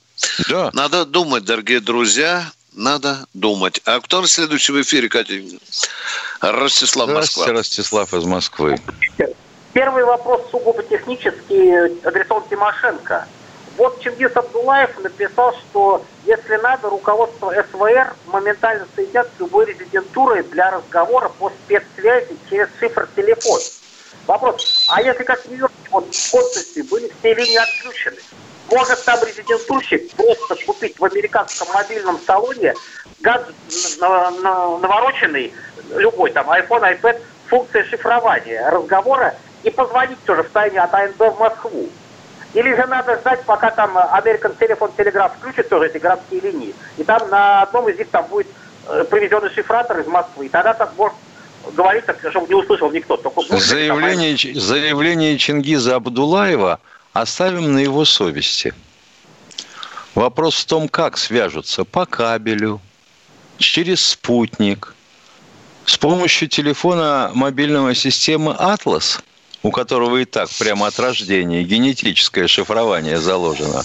Да. 0.49 0.69
Надо 0.73 1.05
думать, 1.05 1.43
дорогие 1.45 1.79
друзья, 1.79 2.51
надо 2.73 3.25
думать. 3.33 3.81
А 3.85 3.99
кто 3.99 4.25
следующий 4.27 4.71
в 4.71 4.81
эфире, 4.81 5.09
Катя? 5.09 5.33
Ростислав 6.41 7.09
Москва. 7.09 7.47
Ростислав 7.47 8.13
из 8.13 8.23
Москвы. 8.25 8.77
Первый 9.73 10.05
вопрос 10.05 10.41
сугубо 10.51 10.83
технический, 10.83 11.99
адресован 12.05 12.43
Тимошенко. 12.49 13.27
Вот 13.77 13.99
Чингис 13.99 14.31
Абдулаев 14.35 14.97
написал, 14.99 15.53
что 15.53 16.05
если 16.25 16.55
надо, 16.57 16.89
руководство 16.89 17.53
СВР 17.71 18.15
моментально 18.27 18.87
соединят 18.95 19.27
с 19.35 19.39
любой 19.39 19.65
резидентурой 19.65 20.43
для 20.43 20.71
разговора 20.71 21.29
по 21.29 21.49
спецсвязи 21.49 22.37
через 22.49 22.69
шифр 22.79 23.07
телефон. 23.15 23.59
Вопрос, 24.27 24.85
а 24.89 25.01
если 25.01 25.23
как 25.23 25.43
в 25.43 25.49
Нью-Йорке, 25.49 25.75
вот 25.91 26.05
в 26.15 26.31
консульстве 26.31 26.83
были 26.83 27.11
все 27.19 27.33
линии 27.33 27.57
отключены, 27.57 28.17
может 28.71 29.03
там 29.03 29.19
резидентурщик 29.23 30.11
просто 30.13 30.55
купить 30.65 30.97
в 30.97 31.05
американском 31.05 31.67
мобильном 31.73 32.19
салоне 32.25 32.73
гаджет 33.19 33.55
навороченный, 33.99 35.53
любой 35.95 36.31
там 36.31 36.49
iPhone, 36.49 36.99
iPad, 36.99 37.21
функция 37.47 37.83
шифрования 37.83 38.69
разговора 38.69 39.35
и 39.63 39.69
позвонить 39.69 40.23
тоже 40.25 40.43
в 40.43 40.49
тайне 40.49 40.79
от 40.79 40.93
АНБ 40.93 41.19
в 41.19 41.39
Москву. 41.39 41.89
Или 42.55 42.73
же 42.73 42.87
надо 42.87 43.19
ждать, 43.19 43.43
пока 43.43 43.69
там 43.69 43.97
American 43.97 44.57
Telephone 44.57 44.91
Telegraph 44.95 45.33
включит 45.37 45.67
тоже 45.67 45.87
эти 45.87 45.97
городские 45.97 46.39
линии, 46.39 46.73
и 46.97 47.03
там 47.03 47.29
на 47.29 47.63
одном 47.63 47.89
из 47.89 47.97
них 47.97 48.07
там 48.09 48.25
будет 48.27 48.47
э, 48.87 49.03
привезенный 49.11 49.49
шифратор 49.49 49.99
из 49.99 50.07
Москвы, 50.07 50.45
и 50.45 50.49
тогда 50.49 50.73
так 50.73 50.93
может 50.95 51.17
говорить, 51.73 52.05
так, 52.05 52.17
чтобы 52.29 52.47
не 52.47 52.53
услышал 52.53 52.89
никто. 52.91 53.17
Только 53.17 53.57
заявление, 53.57 54.57
заявление 54.57 55.37
Чингиза 55.37 55.95
Абдулаева 55.95 56.79
оставим 57.11 57.73
на 57.73 57.79
его 57.79 58.05
совести. 58.05 58.73
Вопрос 60.15 60.55
в 60.55 60.65
том, 60.65 60.87
как 60.87 61.17
свяжутся 61.17 61.83
по 61.83 62.05
кабелю, 62.05 62.79
через 63.57 64.01
спутник, 64.01 64.95
с 65.83 65.97
помощью 65.97 66.47
телефона 66.47 67.31
мобильного 67.33 67.93
системы 67.93 68.55
«Атлас», 68.57 69.21
у 69.65 69.71
которого 69.71 70.17
и 70.17 70.25
так 70.25 70.47
прямо 70.59 70.85
от 70.85 70.99
рождения 70.99 71.63
генетическое 71.63 72.47
шифрование 72.47 73.17
заложено, 73.17 73.81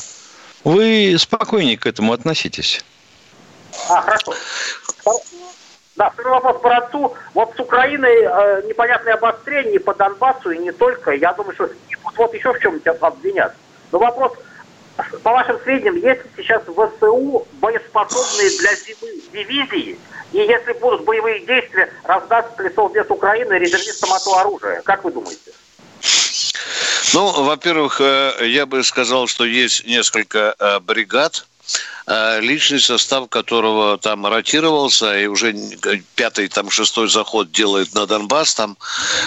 вы 0.63 1.17
спокойнее 1.19 1.79
к 1.79 1.87
этому 1.87 2.13
относитесь. 2.13 2.85
А, 3.89 4.03
хорошо. 4.03 4.35
Да, 5.97 6.11
второй 6.11 6.35
вопрос 6.35 6.61
по 6.61 6.77
отцу. 6.77 7.15
Вот 7.33 7.55
с 7.57 7.61
Украиной 7.61 8.15
э, 8.15 8.63
непонятное 8.69 9.15
обострение 9.15 9.81
по 9.81 9.95
Донбассу 9.95 10.51
и 10.51 10.59
не 10.59 10.71
только. 10.71 11.13
Я 11.13 11.33
думаю, 11.33 11.55
что 11.55 11.71
вот 12.17 12.35
еще 12.35 12.53
в 12.53 12.61
чем-нибудь 12.61 12.87
обвинят. 13.01 13.55
Но 13.91 13.99
вопрос, 14.01 14.33
по 15.23 15.33
вашим 15.33 15.59
сведениям, 15.61 15.97
есть 15.97 16.25
ли 16.25 16.31
сейчас 16.37 16.63
в 16.67 16.75
ВСУ 16.75 17.47
боеспособные 17.55 18.51
для 18.59 18.75
зимы 18.75 19.23
дивизии? 19.33 19.99
И 20.33 20.39
если 20.39 20.73
будут 20.75 21.05
боевые 21.05 21.41
действия, 21.47 21.91
раздаст 22.05 22.61
ли 22.61 22.71
Совбез 22.75 23.07
Украины 23.09 23.55
резервистам 23.55 24.13
АТО 24.13 24.41
оружие? 24.41 24.83
Как 24.85 25.05
вы 25.05 25.13
думаете? 25.13 25.53
Ну, 27.15 27.43
во-первых, 27.45 28.01
э, 28.01 28.47
я 28.49 28.67
бы 28.67 28.83
сказал, 28.85 29.27
что 29.27 29.45
есть 29.45 29.87
несколько 29.87 30.55
э, 30.59 30.81
бригад, 30.81 31.47
личный 32.41 32.81
состав 32.81 33.29
которого 33.29 33.97
там 33.99 34.27
ротировался, 34.27 35.17
и 35.17 35.27
уже 35.27 35.55
пятый, 36.17 36.49
там, 36.49 36.71
шестой 36.71 37.09
заход 37.09 37.53
делает 37.53 37.95
на 37.95 38.07
Донбасс, 38.07 38.55
там 38.55 38.77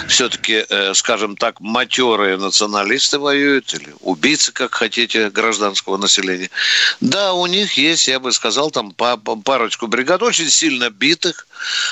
все-таки, 0.06 0.66
э, 0.68 0.92
скажем 0.94 1.36
так, 1.36 1.60
матерые 1.60 2.36
националисты 2.36 3.18
воюют, 3.18 3.72
или 3.72 3.94
убийцы, 4.00 4.52
как 4.52 4.74
хотите, 4.74 5.30
гражданского 5.30 5.96
населения. 5.96 6.50
Да, 7.00 7.32
у 7.32 7.46
них 7.46 7.78
есть, 7.78 8.06
я 8.08 8.20
бы 8.20 8.32
сказал, 8.32 8.70
там 8.70 8.92
парочку 8.92 9.86
бригад, 9.86 10.22
очень 10.22 10.50
сильно 10.50 10.90
битых, 10.90 11.46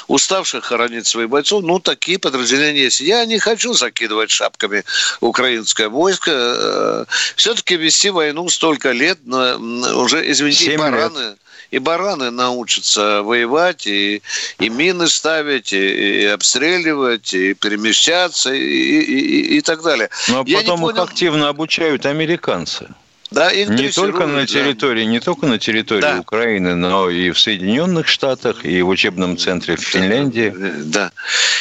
уставших 0.09 0.64
хоронить 0.64 1.06
своих 1.06 1.30
бойцов. 1.30 1.62
Ну, 1.64 1.78
такие 1.78 2.18
подразделения 2.18 2.82
есть. 2.82 3.00
Я 3.00 3.25
не 3.25 3.38
хочу 3.38 3.73
закидывать 3.73 4.30
шапками 4.30 4.85
украинское 5.21 5.88
войско. 5.88 6.30
Э, 6.35 7.04
все-таки 7.37 7.76
вести 7.76 8.11
войну 8.11 8.49
столько 8.50 8.90
лет, 8.92 9.18
уже, 9.25 10.30
извините, 10.30 10.41
бараны, 10.76 11.37
и 11.70 11.78
бараны 11.78 12.30
научатся 12.30 13.22
воевать, 13.22 13.87
и, 13.87 14.22
и 14.58 14.68
мины 14.68 15.08
ставить, 15.08 15.72
и, 15.72 16.22
и 16.22 16.25
обстреливать, 16.26 17.32
и 17.34 17.54
перемещаться, 17.54 18.52
и, 18.52 18.58
и, 18.58 19.56
и 19.56 19.61
так 19.62 19.82
далее. 19.82 20.11
Ну, 20.28 20.40
а 20.40 20.44
потом 20.44 20.80
их 20.87 20.92
понял... 20.92 21.02
активно 21.02 21.49
обучают 21.49 22.06
американцы. 22.06 22.88
Да, 23.33 23.51
их 23.51 23.69
не 23.69 23.91
только 23.91 24.27
на 24.27 24.47
территории, 24.47 25.05
да. 25.05 25.11
не 25.11 25.21
только 25.21 25.47
на 25.47 25.59
территории 25.59 26.01
да. 26.01 26.19
Украины, 26.21 26.75
но 26.75 27.11
и 27.11 27.31
в 27.31 27.39
Соединенных 27.39 28.09
Штатах, 28.09 28.65
и 28.65 28.83
в 28.83 28.89
учебном 28.89 29.37
центре 29.37 29.77
в 29.77 29.81
Финляндии. 29.81 30.55
Да. 30.85 31.12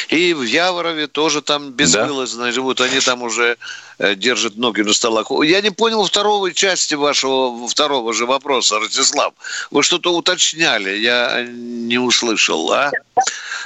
И 0.08 0.34
в 0.34 0.42
Яворове 0.42 1.06
тоже 1.06 1.42
там 1.42 1.70
безвылазно 1.70 2.44
да. 2.44 2.52
живут. 2.52 2.80
Они 2.80 3.00
там 3.00 3.22
уже 3.22 3.56
Э, 4.02 4.16
держит 4.16 4.56
ноги 4.56 4.82
на 4.82 4.92
столах. 4.92 5.30
Я 5.44 5.60
не 5.60 5.70
понял 5.70 6.04
второй 6.04 6.52
части 6.54 6.94
вашего 6.94 7.68
второго 7.68 8.12
же 8.12 8.26
вопроса, 8.26 8.80
Ростислав. 8.80 9.32
Вы 9.70 9.84
что-то 9.84 10.12
уточняли, 10.12 10.96
я 10.96 11.46
не 11.46 11.98
услышал, 11.98 12.72
а? 12.72 12.90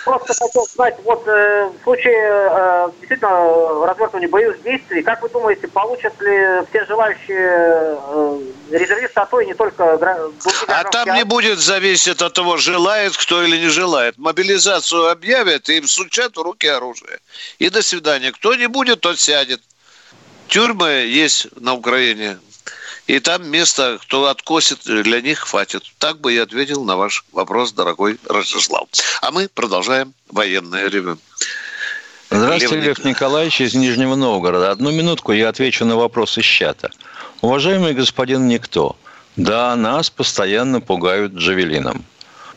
Просто 0.07 0.35
хотел 0.35 0.69
знать, 0.73 0.95
вот 1.03 1.27
э, 1.27 1.66
в 1.66 1.83
случае 1.83 2.14
э, 2.14 2.90
действительно 3.01 3.85
развертывания 3.85 4.29
боевых 4.29 4.62
действий, 4.62 5.03
как 5.03 5.21
вы 5.21 5.29
думаете, 5.29 5.66
получат 5.66 6.14
ли 6.21 6.64
все 6.71 6.87
желающие 6.87 7.99
э, 7.99 8.40
резервисты 8.71 9.19
АТО 9.19 9.40
и 9.40 9.47
не 9.47 9.55
только 9.55 9.99
А 10.69 10.85
там 10.85 11.12
не 11.12 11.25
будет 11.25 11.59
зависеть 11.59 12.23
от 12.23 12.33
того, 12.35 12.57
желает 12.57 13.16
кто 13.16 13.42
или 13.42 13.57
не 13.57 13.66
желает. 13.66 14.16
Мобилизацию 14.16 15.11
объявят, 15.11 15.69
и 15.69 15.79
им 15.79 15.88
сучат 15.88 16.37
в 16.37 16.40
руки 16.40 16.69
оружие. 16.69 17.19
И 17.59 17.69
до 17.69 17.83
свидания. 17.83 18.31
Кто 18.31 18.55
не 18.55 18.69
будет, 18.69 19.01
тот 19.01 19.19
сядет. 19.19 19.61
Тюрьмы 20.47 20.88
есть 21.09 21.49
на 21.57 21.75
Украине, 21.75 22.38
и 23.07 23.21
там 23.21 23.49
место, 23.49 23.99
кто 24.03 24.27
откосит, 24.27 24.81
для 24.85 25.21
них 25.21 25.38
хватит. 25.38 25.85
Так 25.99 26.21
бы 26.21 26.33
я 26.33 26.42
ответил 26.42 26.85
на 26.85 26.97
ваш 26.97 27.25
вопрос, 27.33 27.73
дорогой 27.73 28.19
Ростислав. 28.29 28.88
А 29.23 29.31
мы 29.31 29.49
продолжаем 29.49 30.12
военное 30.29 30.88
ревю. 30.88 31.19
Здравствуйте, 32.31 32.77
Лев, 32.77 32.99
Лев 32.99 33.05
Николаевич 33.05 33.61
из 33.61 33.75
Нижнего 33.75 34.16
Новгорода. 34.16 34.73
Одну 34.73 34.90
минутку 34.90 35.33
я 35.33 35.49
отвечу 35.49 35.85
на 35.85 35.97
вопрос 35.97 36.37
из 36.38 36.45
чата. 36.45 36.90
Уважаемый 37.40 37.95
господин 37.95 38.49
Никто, 38.49 38.97
да, 39.37 39.77
нас 39.77 40.11
постоянно 40.11 40.81
пугают 40.81 41.35
джавелином. 41.35 42.05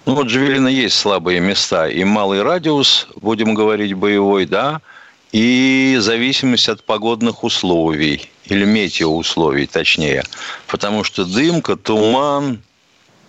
Ну 0.06 0.16
вот 0.16 0.28
джавелина 0.28 0.70
есть 0.70 0.98
слабые 0.98 1.40
места 1.40 1.88
и 1.88 2.04
малый 2.04 2.42
радиус, 2.42 3.08
будем 3.16 3.54
говорить, 3.54 3.94
боевой, 3.94 4.46
да, 4.46 4.82
и 5.32 5.98
зависимость 6.00 6.70
от 6.70 6.84
погодных 6.84 7.44
условий, 7.44 8.30
или 8.46 8.66
метеоусловий 8.66 9.68
точнее. 9.68 10.24
Потому 10.68 11.04
что 11.04 11.26
дымка, 11.26 11.76
туман, 11.76 12.62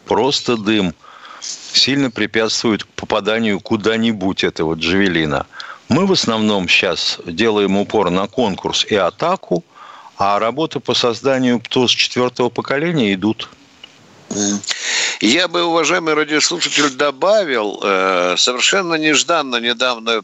просто 0.07 0.57
дым 0.57 0.95
сильно 1.41 2.11
препятствует 2.11 2.87
попаданию 2.87 3.61
куда-нибудь 3.61 4.45
этого 4.45 4.75
джавелина. 4.75 5.47
Мы 5.89 6.07
в 6.07 6.13
основном 6.13 6.69
сейчас 6.69 7.19
делаем 7.27 7.77
упор 7.77 8.11
на 8.11 8.27
конкурс 8.29 8.85
и 8.85 8.95
атаку, 8.95 9.65
а 10.17 10.39
работы 10.39 10.81
по 10.81 10.95
созданию 10.95 11.61
ПТОС 11.61 11.91
четвертого 11.93 12.49
поколения 12.49 13.13
идут. 13.15 13.49
Я 15.21 15.49
бы, 15.49 15.63
уважаемый 15.65 16.15
радиослушатель, 16.15 16.89
добавил, 16.89 17.79
э, 17.83 18.37
совершенно 18.39 18.95
нежданно 18.95 19.57
недавно 19.57 20.23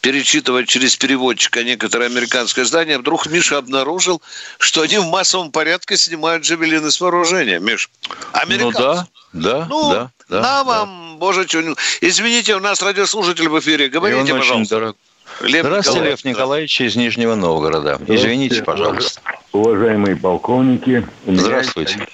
перечитывая 0.00 0.64
через 0.64 0.96
переводчика 0.96 1.62
некоторое 1.62 2.06
американское 2.06 2.64
издание, 2.64 2.98
вдруг 2.98 3.26
Миша 3.28 3.58
обнаружил, 3.58 4.20
что 4.58 4.82
они 4.82 4.98
в 4.98 5.06
массовом 5.06 5.52
порядке 5.52 5.96
снимают 5.96 6.42
джавелины 6.42 6.90
с 6.90 7.00
вооружения, 7.00 7.60
Миш. 7.60 7.88
Американцы. 8.32 8.80
Ну 8.80 8.84
да, 8.84 9.06
да, 9.32 9.66
ну, 9.70 9.92
да. 9.92 10.10
да 10.28 10.40
на 10.40 10.64
вам, 10.64 11.12
да. 11.12 11.18
боже, 11.18 11.46
что... 11.46 11.76
Извините, 12.00 12.56
у 12.56 12.60
нас 12.60 12.82
радиослушатель 12.82 13.48
в 13.48 13.60
эфире. 13.60 13.88
Говорите, 13.88 14.34
пожалуйста. 14.34 14.74
Дорог... 14.74 14.96
Лев 15.40 15.64
Здравствуйте, 15.64 16.00
Николаевич. 16.00 16.24
Лев 16.24 16.24
Николаевич 16.24 16.80
из 16.80 16.96
Нижнего 16.96 17.34
Новгорода. 17.36 18.00
Извините, 18.08 18.64
пожалуйста. 18.64 19.20
Уважаемые 19.52 20.16
полковники. 20.16 21.06
Здравствуйте 21.26 22.08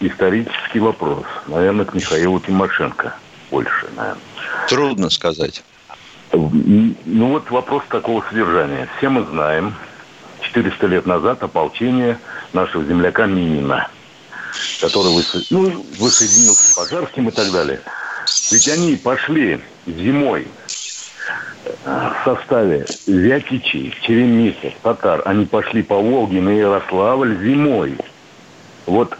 исторический 0.00 0.80
вопрос. 0.80 1.24
Наверное, 1.46 1.84
к 1.84 1.94
Михаилу 1.94 2.40
Тимошенко 2.40 3.14
больше, 3.50 3.86
наверное. 3.96 4.22
Трудно 4.68 5.10
сказать. 5.10 5.62
Ну 6.32 7.28
вот 7.28 7.50
вопрос 7.50 7.82
такого 7.88 8.22
содержания. 8.28 8.88
Все 8.98 9.08
мы 9.08 9.24
знаем, 9.24 9.74
400 10.40 10.86
лет 10.86 11.06
назад 11.06 11.42
ополчение 11.42 12.18
нашего 12.52 12.84
земляка 12.84 13.26
Минина, 13.26 13.88
который 14.80 15.14
высо... 15.14 15.40
ну, 15.50 15.84
воссоединился 15.98 16.72
с 16.72 16.76
Пожарским 16.76 17.28
и 17.28 17.32
так 17.32 17.50
далее. 17.50 17.80
Ведь 18.50 18.68
они 18.68 18.96
пошли 18.96 19.60
зимой 19.86 20.46
в 21.84 22.16
составе 22.24 22.86
Вятичей, 23.06 23.94
Черемисов, 24.02 24.74
татар. 24.82 25.22
Они 25.24 25.46
пошли 25.46 25.82
по 25.82 25.96
Волге 25.96 26.40
на 26.40 26.50
Ярославль 26.50 27.38
зимой. 27.42 27.96
Вот 28.86 29.16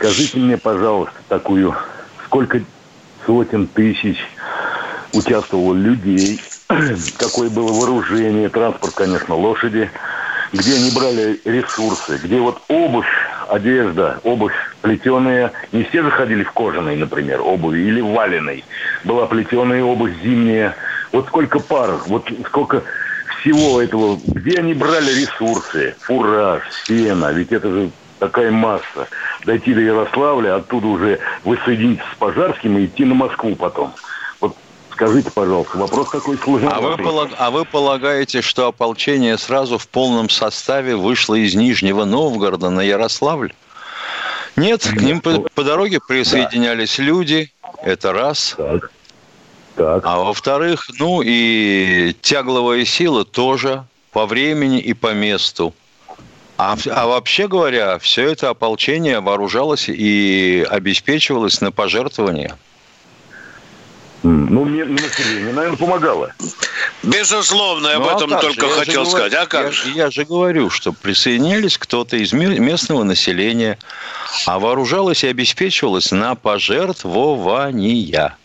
Скажите 0.00 0.38
мне, 0.38 0.56
пожалуйста, 0.56 1.12
такую, 1.28 1.76
сколько 2.24 2.58
сотен 3.26 3.66
тысяч 3.66 4.16
участвовало 5.12 5.74
людей, 5.74 6.40
какое 7.18 7.50
было 7.50 7.70
вооружение, 7.70 8.48
транспорт, 8.48 8.94
конечно, 8.94 9.34
лошади, 9.34 9.90
где 10.54 10.76
они 10.76 10.90
брали 10.90 11.38
ресурсы, 11.44 12.16
где 12.16 12.40
вот 12.40 12.62
обувь, 12.68 13.04
одежда, 13.50 14.20
обувь 14.24 14.54
плетеная, 14.80 15.52
не 15.70 15.82
все 15.84 16.02
же 16.02 16.10
ходили 16.10 16.44
в 16.44 16.52
кожаной, 16.52 16.96
например, 16.96 17.42
обуви, 17.42 17.80
или 17.80 18.00
в 18.00 18.12
валеной, 18.14 18.64
была 19.04 19.26
плетеная 19.26 19.84
обувь 19.84 20.14
зимняя, 20.22 20.76
вот 21.12 21.26
сколько 21.26 21.60
пар, 21.60 22.00
вот 22.06 22.26
сколько 22.46 22.84
всего 23.38 23.82
этого, 23.82 24.18
где 24.24 24.60
они 24.60 24.72
брали 24.72 25.12
ресурсы, 25.12 25.94
фураж, 26.00 26.62
сено, 26.86 27.32
ведь 27.32 27.52
это 27.52 27.70
же 27.70 27.90
такая 28.20 28.52
масса, 28.52 29.08
дойти 29.44 29.74
до 29.74 29.80
Ярославля, 29.80 30.56
оттуда 30.56 30.86
уже 30.86 31.18
воссоединиться 31.42 32.04
с 32.12 32.16
Пожарским 32.18 32.78
и 32.78 32.84
идти 32.84 33.04
на 33.04 33.14
Москву 33.14 33.56
потом. 33.56 33.92
Вот 34.40 34.56
скажите, 34.92 35.30
пожалуйста, 35.32 35.78
вопрос 35.78 36.10
такой 36.10 36.36
сложный. 36.38 36.68
А 36.68 36.80
вы, 36.80 36.96
полаг... 36.96 37.30
а 37.36 37.50
вы 37.50 37.64
полагаете, 37.64 38.42
что 38.42 38.68
ополчение 38.68 39.36
сразу 39.38 39.78
в 39.78 39.88
полном 39.88 40.28
составе 40.28 40.94
вышло 40.94 41.34
из 41.34 41.56
Нижнего 41.56 42.04
Новгорода 42.04 42.70
на 42.70 42.82
Ярославль? 42.82 43.52
Нет, 44.54 44.86
к 44.86 45.00
ним 45.00 45.20
по, 45.20 45.40
по 45.54 45.64
дороге 45.64 45.98
присоединялись 46.06 46.98
да. 46.98 47.02
люди, 47.02 47.50
это 47.82 48.12
раз. 48.12 48.54
Так. 48.56 48.92
Так. 49.76 50.02
А 50.04 50.18
во-вторых, 50.18 50.86
ну 50.98 51.22
и 51.24 52.14
тягловая 52.20 52.84
сила 52.84 53.24
тоже 53.24 53.84
по 54.12 54.26
времени 54.26 54.78
и 54.78 54.92
по 54.92 55.14
месту. 55.14 55.72
А, 56.62 56.76
а 56.90 57.06
вообще 57.06 57.48
говоря, 57.48 57.98
все 57.98 58.28
это 58.28 58.50
ополчение 58.50 59.20
вооружалось 59.20 59.88
и 59.88 60.66
обеспечивалось 60.68 61.62
на 61.62 61.72
пожертвования. 61.72 62.58
Ну, 64.22 64.66
мне, 64.66 64.84
население, 64.84 65.54
наверное, 65.54 65.78
помогало. 65.78 66.34
Безусловно, 67.02 67.88
я 67.88 67.98
ну, 67.98 68.10
об 68.10 68.14
этом 68.14 68.34
а 68.34 68.42
только 68.42 68.68
же? 68.68 68.74
хотел 68.74 69.06
же 69.06 69.10
сказать. 69.10 69.32
Говорю, 69.32 69.44
а 69.44 69.46
как 69.46 69.64
я, 69.64 69.70
же? 69.70 69.90
я 69.92 70.10
же 70.10 70.26
говорю, 70.26 70.68
что 70.68 70.92
присоединились 70.92 71.78
кто-то 71.78 72.18
из 72.18 72.34
местного 72.34 73.04
населения, 73.04 73.78
а 74.44 74.58
вооружалось 74.58 75.24
и 75.24 75.28
обеспечивалось 75.28 76.12
на 76.12 76.34
пожертвования. 76.34 78.36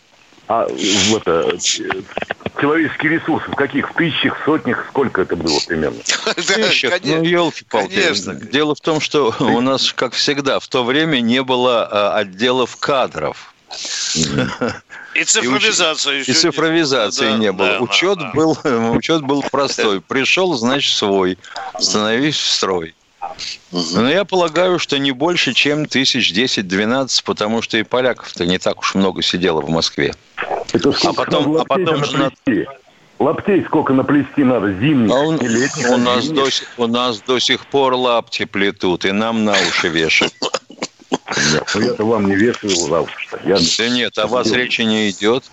А 0.48 0.66
вот 1.08 1.22
это, 1.22 1.58
человеческие 2.60 3.12
ресурсы, 3.12 3.50
в 3.50 3.54
каких? 3.54 3.90
В 3.90 3.94
тысячах, 3.94 4.36
сотнях? 4.44 4.86
Сколько 4.90 5.22
это 5.22 5.34
было 5.34 5.58
примерно? 5.66 5.98
В 6.24 6.34
тысячах, 6.34 7.00
ну, 7.02 7.22
елки-палки. 7.22 8.50
Дело 8.52 8.74
в 8.74 8.80
том, 8.80 9.00
что 9.00 9.34
у 9.40 9.60
нас, 9.60 9.92
как 9.92 10.14
всегда, 10.14 10.60
в 10.60 10.68
то 10.68 10.84
время 10.84 11.20
не 11.20 11.42
было 11.42 11.86
а, 11.86 12.18
отделов 12.18 12.76
кадров. 12.76 13.52
И 15.14 15.24
цифровизация. 15.24 16.20
И, 16.20 16.30
и 16.30 16.32
цифровизации 16.32 17.30
да, 17.30 17.36
не 17.36 17.52
было. 17.52 17.68
Да, 17.68 17.80
учет, 17.80 18.18
да, 18.18 18.30
был, 18.32 18.56
учет 18.94 19.22
был 19.22 19.42
простой. 19.42 20.00
Пришел, 20.00 20.54
значит, 20.54 20.96
свой. 20.96 21.38
Становись 21.78 22.36
в 22.36 22.46
строй. 22.46 22.94
Но 23.72 24.08
я 24.08 24.24
полагаю, 24.24 24.78
что 24.78 24.98
не 24.98 25.12
больше, 25.12 25.52
чем 25.52 25.86
тысяч 25.86 26.32
10-12, 26.32 27.22
потому 27.24 27.62
что 27.62 27.78
и 27.78 27.82
поляков-то 27.82 28.46
не 28.46 28.58
так 28.58 28.80
уж 28.80 28.94
много 28.94 29.22
сидело 29.22 29.60
в 29.60 29.68
Москве. 29.68 30.14
Это 30.72 30.94
а 31.04 31.12
потом, 31.12 31.56
а 31.56 31.64
потом 31.64 32.04
же 32.04 32.16
надо... 32.16 32.34
Лаптей 33.18 33.64
сколько 33.64 33.94
наплести 33.94 34.44
надо, 34.44 34.72
зимних 34.74 35.10
а 35.10 35.14
он, 35.20 35.36
и 35.36 35.48
летних? 35.48 35.90
У 35.90 35.96
нас, 35.96 36.28
до, 36.28 36.48
у 36.76 36.86
нас 36.86 37.20
до 37.22 37.38
сих 37.38 37.64
пор 37.66 37.94
лапти 37.94 38.44
плетут, 38.44 39.06
и 39.06 39.12
нам 39.12 39.44
на 39.44 39.52
уши 39.52 39.88
вешают. 39.88 40.34
Нет, 41.10 41.70
ну 41.74 41.80
я-то 41.80 42.04
вам 42.04 42.26
не 42.26 42.36
вешаю 42.36 42.76
за. 42.76 43.06
Я... 43.44 43.56
Да 43.56 43.88
нет, 43.88 44.18
о 44.18 44.26
вас 44.26 44.50
речи 44.50 44.82
не 44.82 45.10
идет. 45.10 45.44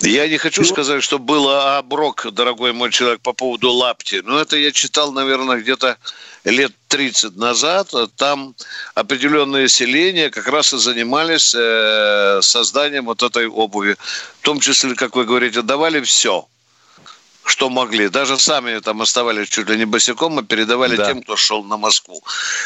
Я 0.00 0.28
не 0.28 0.38
хочу 0.38 0.64
сказать, 0.64 1.02
что 1.02 1.18
было 1.18 1.78
оброк, 1.78 2.26
дорогой 2.32 2.72
мой 2.72 2.90
человек, 2.92 3.20
по 3.20 3.32
поводу 3.32 3.72
лапти. 3.72 4.22
Но 4.24 4.38
это 4.38 4.56
я 4.56 4.70
читал, 4.70 5.12
наверное, 5.12 5.58
где-то 5.58 5.98
лет 6.44 6.72
30 6.86 7.36
назад. 7.36 7.92
Там 8.16 8.54
определенные 8.94 9.68
селения 9.68 10.30
как 10.30 10.46
раз 10.48 10.72
и 10.72 10.78
занимались 10.78 11.52
э, 11.54 12.40
созданием 12.42 13.06
вот 13.06 13.22
этой 13.22 13.48
обуви. 13.48 13.96
В 14.40 14.44
том 14.44 14.60
числе, 14.60 14.94
как 14.94 15.16
вы 15.16 15.24
говорите, 15.24 15.62
давали 15.62 16.00
все– 16.00 16.46
что 17.50 17.70
могли. 17.70 18.08
Даже 18.08 18.38
сами 18.38 18.78
там 18.80 19.02
оставались 19.02 19.48
чуть 19.48 19.68
ли 19.68 19.76
не 19.76 19.84
босиком, 19.84 20.38
и 20.40 20.42
передавали 20.42 20.96
да. 20.96 21.06
тем, 21.06 21.22
кто 21.22 21.36
шел 21.36 21.64
на 21.64 21.76
Москву. 21.76 22.22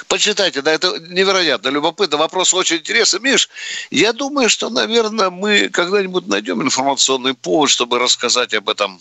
Почитайте, 0.08 0.62
да, 0.62 0.72
это 0.72 0.98
невероятно 0.98 1.68
любопытно. 1.68 2.16
Вопрос 2.16 2.54
очень 2.54 2.76
интересный. 2.76 3.20
Миш, 3.20 3.48
я 3.90 4.12
думаю, 4.12 4.48
что, 4.48 4.70
наверное, 4.70 5.30
мы 5.30 5.68
когда-нибудь 5.68 6.26
найдем 6.26 6.62
информационный 6.62 7.34
повод, 7.34 7.70
чтобы 7.70 7.98
рассказать 7.98 8.54
об 8.54 8.68
этом. 8.68 9.00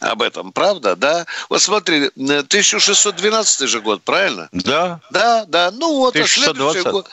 Об 0.00 0.22
этом, 0.22 0.52
правда, 0.52 0.96
да? 0.96 1.26
Вот 1.48 1.62
смотри, 1.62 2.10
1612 2.16 3.68
же 3.68 3.80
год, 3.80 4.02
правильно? 4.02 4.48
Да. 4.52 5.00
Да, 5.10 5.44
да. 5.46 5.70
Ну 5.70 5.96
вот, 5.96 6.14
1620. 6.14 6.46
а 6.50 6.72
следующий 6.72 6.90
год... 6.90 7.08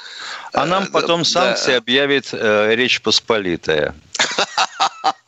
А 0.52 0.66
нам 0.66 0.86
э, 0.86 0.88
потом 0.88 1.26
санкции 1.26 1.72
да. 1.72 1.78
объявит 1.78 2.30
э, 2.32 2.74
Речь 2.76 3.02
Посполитая. 3.02 3.94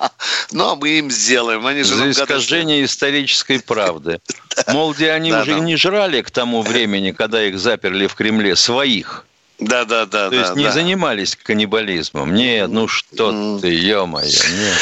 Ну, 0.52 0.70
а 0.70 0.76
мы 0.76 0.90
им 0.90 1.12
сделаем. 1.12 1.66
Они 1.66 1.84
же 1.84 1.96
За 1.96 2.12
искажение 2.12 2.84
исторической 2.84 3.60
правды. 3.60 4.20
Мол, 4.68 4.94
где 4.94 5.12
они 5.12 5.34
уже 5.34 5.60
не 5.60 5.78
жрали 5.78 6.22
к 6.22 6.32
тому 6.32 6.62
времени, 6.62 7.12
когда 7.12 7.44
их 7.44 7.60
заперли 7.60 8.08
в 8.08 8.16
Кремле, 8.16 8.56
своих. 8.56 9.26
Да, 9.60 9.86
да, 9.86 10.08
да. 10.08 10.30
То 10.30 10.36
есть 10.36 10.56
не 10.56 10.72
занимались 10.72 11.38
каннибализмом. 11.42 12.34
Нет, 12.34 12.70
ну 12.70 12.88
что 12.88 13.60
ты, 13.62 13.68
ё-моё, 13.68 14.26
нет. 14.26 14.78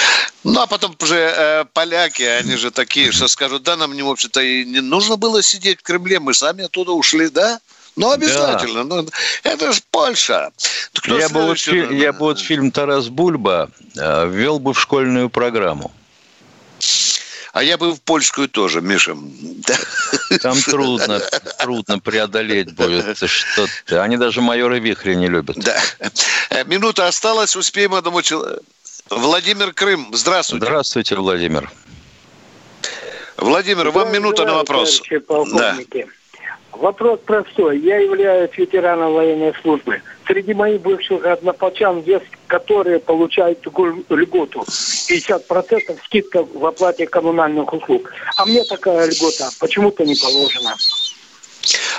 Ну, 0.46 0.62
а 0.62 0.68
потом 0.68 0.96
уже 1.02 1.18
э, 1.18 1.66
поляки, 1.74 2.24
они 2.24 2.56
же 2.56 2.72
такие, 2.72 3.12
что 3.12 3.28
скажут, 3.28 3.64
да, 3.64 3.76
нам, 3.76 3.94
не, 3.94 4.04
в 4.04 4.10
общем-то, 4.10 4.42
и 4.42 4.64
не 4.64 4.80
нужно 4.80 5.18
было 5.18 5.44
сидеть 5.44 5.82
в 5.82 5.84
Кремле, 5.84 6.22
мы 6.22 6.34
сами 6.34 6.64
оттуда 6.64 6.94
ушли, 6.94 7.30
да? 7.30 7.60
Ну, 7.98 8.12
обязательно. 8.12 8.86
Да. 8.86 9.02
Ну, 9.02 9.10
это 9.44 9.74
же 9.74 9.82
Польша. 9.92 10.52
Кто 10.94 11.20
я, 11.20 11.28
бы 11.28 11.42
вот, 11.42 11.58
я 11.68 12.14
бы 12.14 12.20
вот 12.20 12.40
фильм 12.40 12.72
«Тарас 12.72 13.10
Бульба» 13.10 13.70
ввел 14.00 14.60
бы 14.60 14.74
в 14.74 14.80
школьную 14.80 15.30
программу. 15.30 15.92
А 17.52 17.64
я 17.64 17.78
бы 17.78 17.94
в 17.94 18.02
польскую 18.02 18.48
тоже, 18.48 18.82
Миша. 18.82 19.18
Там 20.42 20.58
трудно, 20.62 21.20
трудно 21.60 22.00
преодолеть 22.00 22.74
будет 22.76 23.18
что-то. 23.18 24.04
Они 24.04 24.18
даже 24.18 24.42
майоры 24.42 24.80
Вихря 24.80 25.16
не 25.16 25.28
любят. 25.28 25.58
Да. 25.58 25.78
Э, 26.52 26.64
минута 26.66 27.08
осталась, 27.08 27.56
успеем 27.56 27.96
одному 27.96 28.22
человеку. 28.22 28.64
Владимир 29.10 29.74
Крым, 29.74 30.10
здравствуйте. 30.14 30.66
Здравствуйте, 30.66 31.16
Владимир. 31.16 31.72
Владимир, 33.38 33.90
вам 33.90 34.12
минута 34.12 34.46
на 34.46 34.54
вопрос. 34.54 35.02
Да. 35.54 35.78
Вопрос 36.72 37.20
простой. 37.26 37.80
Я 37.80 37.98
являюсь 37.98 38.56
ветераном 38.56 39.14
военной 39.14 39.54
службы. 39.62 40.02
Среди 40.28 40.54
моих 40.54 40.82
бывших 40.82 41.26
однополчан 41.26 42.02
есть, 42.04 42.26
которые 42.50 43.00
получают 43.00 43.66
льготу. 43.66 44.62
50% 44.62 46.00
скидка 46.06 46.44
в 46.44 46.66
оплате 46.66 47.06
коммунальных 47.08 47.72
услуг. 47.72 48.12
А 48.36 48.46
мне 48.46 48.64
такая 48.64 49.10
льгота 49.10 49.50
почему-то 49.60 50.04
не 50.04 50.16
положена. 50.16 50.76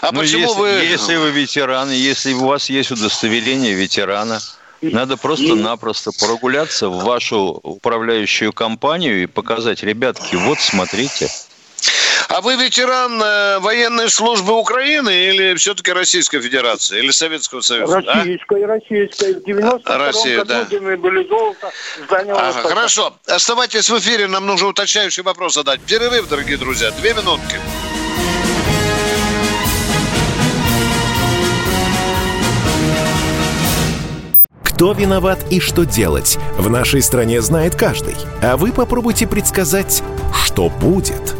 А 0.02 0.10
ну, 0.12 0.20
почему 0.20 0.42
если, 0.42 0.60
вы... 0.60 0.68
Если 0.68 1.16
вы 1.16 1.30
ветеран, 1.30 1.90
если 1.90 2.32
у 2.32 2.46
вас 2.46 2.68
есть 2.68 2.90
удостоверение 2.90 3.74
ветерана, 3.74 4.40
надо 4.82 5.16
просто-напросто 5.16 6.10
прогуляться 6.18 6.88
в 6.88 7.04
вашу 7.04 7.60
управляющую 7.62 8.52
компанию 8.52 9.22
и 9.22 9.26
показать, 9.26 9.82
ребятки, 9.84 10.34
вот 10.34 10.58
смотрите, 10.58 11.28
а 12.30 12.40
вы 12.42 12.54
ветеран 12.54 13.20
э, 13.20 13.58
военной 13.58 14.08
службы 14.08 14.56
Украины 14.56 15.10
или 15.10 15.54
все-таки 15.56 15.92
Российской 15.92 16.40
Федерации? 16.40 17.00
Или 17.00 17.10
Советского 17.10 17.60
Союза? 17.60 18.02
Российской, 18.02 18.62
а? 18.62 18.66
российской. 18.68 19.34
В 19.34 19.44
90 19.44 19.98
Россия, 19.98 20.38
году 20.38 20.48
да. 20.48 20.64
демобилизовался, 20.64 21.72
занял... 22.08 22.36
Ага, 22.38 22.68
хорошо. 22.68 23.14
Оставайтесь 23.26 23.90
в 23.90 23.98
эфире, 23.98 24.28
нам 24.28 24.46
нужно 24.46 24.68
уточняющий 24.68 25.24
вопрос 25.24 25.54
задать. 25.54 25.80
Перерыв, 25.80 26.28
дорогие 26.28 26.56
друзья. 26.56 26.92
Две 26.92 27.14
минутки. 27.14 27.56
Кто 34.62 34.92
виноват 34.92 35.40
и 35.50 35.60
что 35.60 35.84
делать, 35.84 36.38
в 36.56 36.70
нашей 36.70 37.02
стране 37.02 37.42
знает 37.42 37.74
каждый. 37.74 38.14
А 38.40 38.56
вы 38.56 38.72
попробуйте 38.72 39.26
предсказать, 39.26 40.02
что 40.32 40.68
будет– 40.70 41.34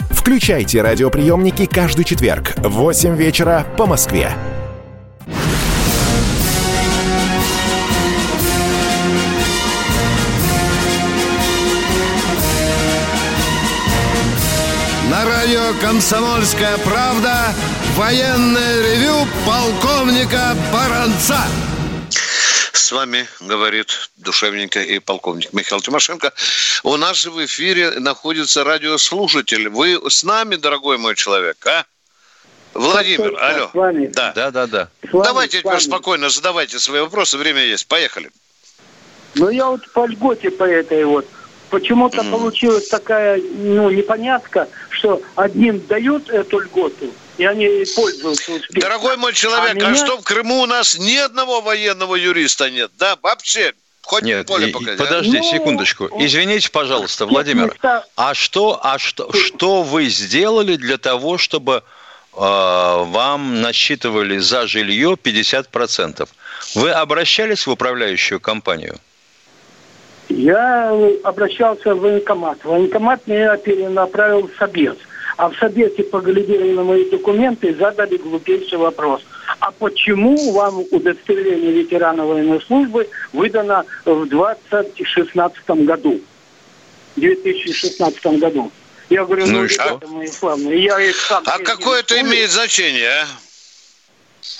Включайте 0.21 0.83
радиоприемники 0.83 1.65
каждый 1.65 2.05
четверг 2.05 2.53
в 2.57 2.69
8 2.69 3.15
вечера 3.15 3.65
по 3.75 3.87
Москве. 3.87 4.31
На 15.09 15.25
радио 15.25 15.73
«Комсомольская 15.81 16.77
правда» 16.85 17.47
военное 17.97 18.79
ревю 18.79 19.27
полковника 19.43 20.55
Баранца. 20.71 21.39
С 22.73 22.91
вами 22.91 23.27
говорит 23.41 24.09
душевненько 24.17 24.81
и 24.81 24.99
полковник 24.99 25.51
Михаил 25.53 25.81
Тимошенко. 25.81 26.31
У 26.83 26.95
нас 26.95 27.17
же 27.17 27.31
в 27.31 27.43
эфире 27.45 27.99
находится 27.99 28.63
радиослушатель. 28.63 29.69
Вы 29.69 29.99
с 30.09 30.23
нами, 30.23 30.55
дорогой 30.55 30.97
мой 30.97 31.15
человек, 31.15 31.57
а? 31.67 31.85
Владимир, 32.73 33.35
алло. 33.41 33.69
С 33.69 33.73
вами. 33.73 34.07
Да. 34.07 34.31
Да, 34.33 34.51
да, 34.51 34.67
да. 34.67 34.89
С 35.09 35.11
вами, 35.11 35.25
Давайте 35.25 35.57
с 35.57 35.59
теперь 35.59 35.73
вами. 35.73 35.81
спокойно 35.83 36.29
задавайте 36.29 36.79
свои 36.79 37.01
вопросы. 37.01 37.37
Время 37.37 37.61
есть. 37.61 37.87
Поехали. 37.87 38.31
Ну, 39.35 39.49
я 39.49 39.67
вот 39.67 39.89
по 39.91 40.05
льготе 40.05 40.49
по 40.49 40.63
этой 40.63 41.03
вот. 41.03 41.27
Почему-то 41.69 42.23
получилась 42.25 42.89
такая, 42.89 43.41
ну, 43.41 43.89
непонятка, 43.89 44.67
что 44.89 45.21
одним 45.35 45.79
дают 45.87 46.29
эту 46.29 46.59
льготу, 46.59 47.13
и 47.41 47.45
они 47.45 47.85
пользуются. 47.95 48.51
Дорогой 48.69 49.17
мой 49.17 49.33
человек, 49.33 49.71
а, 49.71 49.73
меня- 49.73 49.95
что 49.95 50.17
в 50.17 50.23
Крыму 50.23 50.61
у 50.61 50.65
нас 50.67 50.97
ни 50.99 51.15
одного 51.17 51.61
военного 51.61 52.13
юриста 52.15 52.69
нет? 52.69 52.91
Да, 52.99 53.17
вообще. 53.23 53.73
Хоть 54.03 54.23
Нет, 54.23 54.45
поле 54.45 54.67
и- 54.67 54.69
и- 54.69 54.73
покажи. 54.73 54.93
а? 54.93 54.97
подожди 54.97 55.37
Ну, 55.39 55.43
секундочку. 55.51 56.09
Извините, 56.19 56.69
пожалуйста, 56.69 57.25
Владимир. 57.25 57.73
места- 57.73 58.05
А 58.15 58.33
что, 58.35 58.79
а 58.83 58.99
что, 58.99 59.31
что 59.33 59.81
вы 59.81 60.09
сделали 60.09 60.75
для 60.75 60.97
того, 60.97 61.37
чтобы 61.39 61.81
э, 62.33 62.37
вам 62.37 63.61
насчитывали 63.61 64.37
за 64.37 64.65
жилье 64.67 65.17
50%? 65.21 66.29
Вы 66.75 66.91
обращались 66.91 67.67
в 67.67 67.71
управляющую 67.71 68.39
компанию? 68.39 68.99
Я 70.29 70.93
обращался 71.23 71.93
в 71.93 71.99
военкомат. 71.99 72.63
Военкомат 72.63 73.27
меня 73.27 73.57
перенаправил 73.57 74.47
в 74.47 74.57
Собес. 74.57 74.95
А 75.41 75.49
в 75.49 75.57
Собесе 75.57 76.03
поглядели 76.03 76.71
на 76.73 76.83
мои 76.83 77.09
документы 77.09 77.69
и 77.69 77.73
задали 77.73 78.15
глупейший 78.17 78.77
вопрос. 78.77 79.23
А 79.59 79.71
почему 79.71 80.51
вам 80.51 80.83
удостоверение 80.91 81.71
ветерана 81.71 82.23
военной 82.23 82.61
службы 82.61 83.09
выдано 83.33 83.83
в 84.05 84.27
2016 84.27 85.67
году? 85.83 86.21
В 87.15 87.19
2016 87.19 88.23
году. 88.37 88.71
Я 89.09 89.25
говорю, 89.25 89.47
Ну 89.47 89.53
ну, 89.53 89.63
и 89.63 89.67
что? 89.67 89.83
ребята 89.83 90.07
мои 90.09 90.27
славные, 90.27 90.83
я 90.83 90.99
их 90.99 91.15
сам 91.15 91.43
А 91.47 91.57
какое 91.57 92.01
это 92.01 92.21
имеет 92.21 92.51
значение, 92.51 93.09
а? 93.09 93.25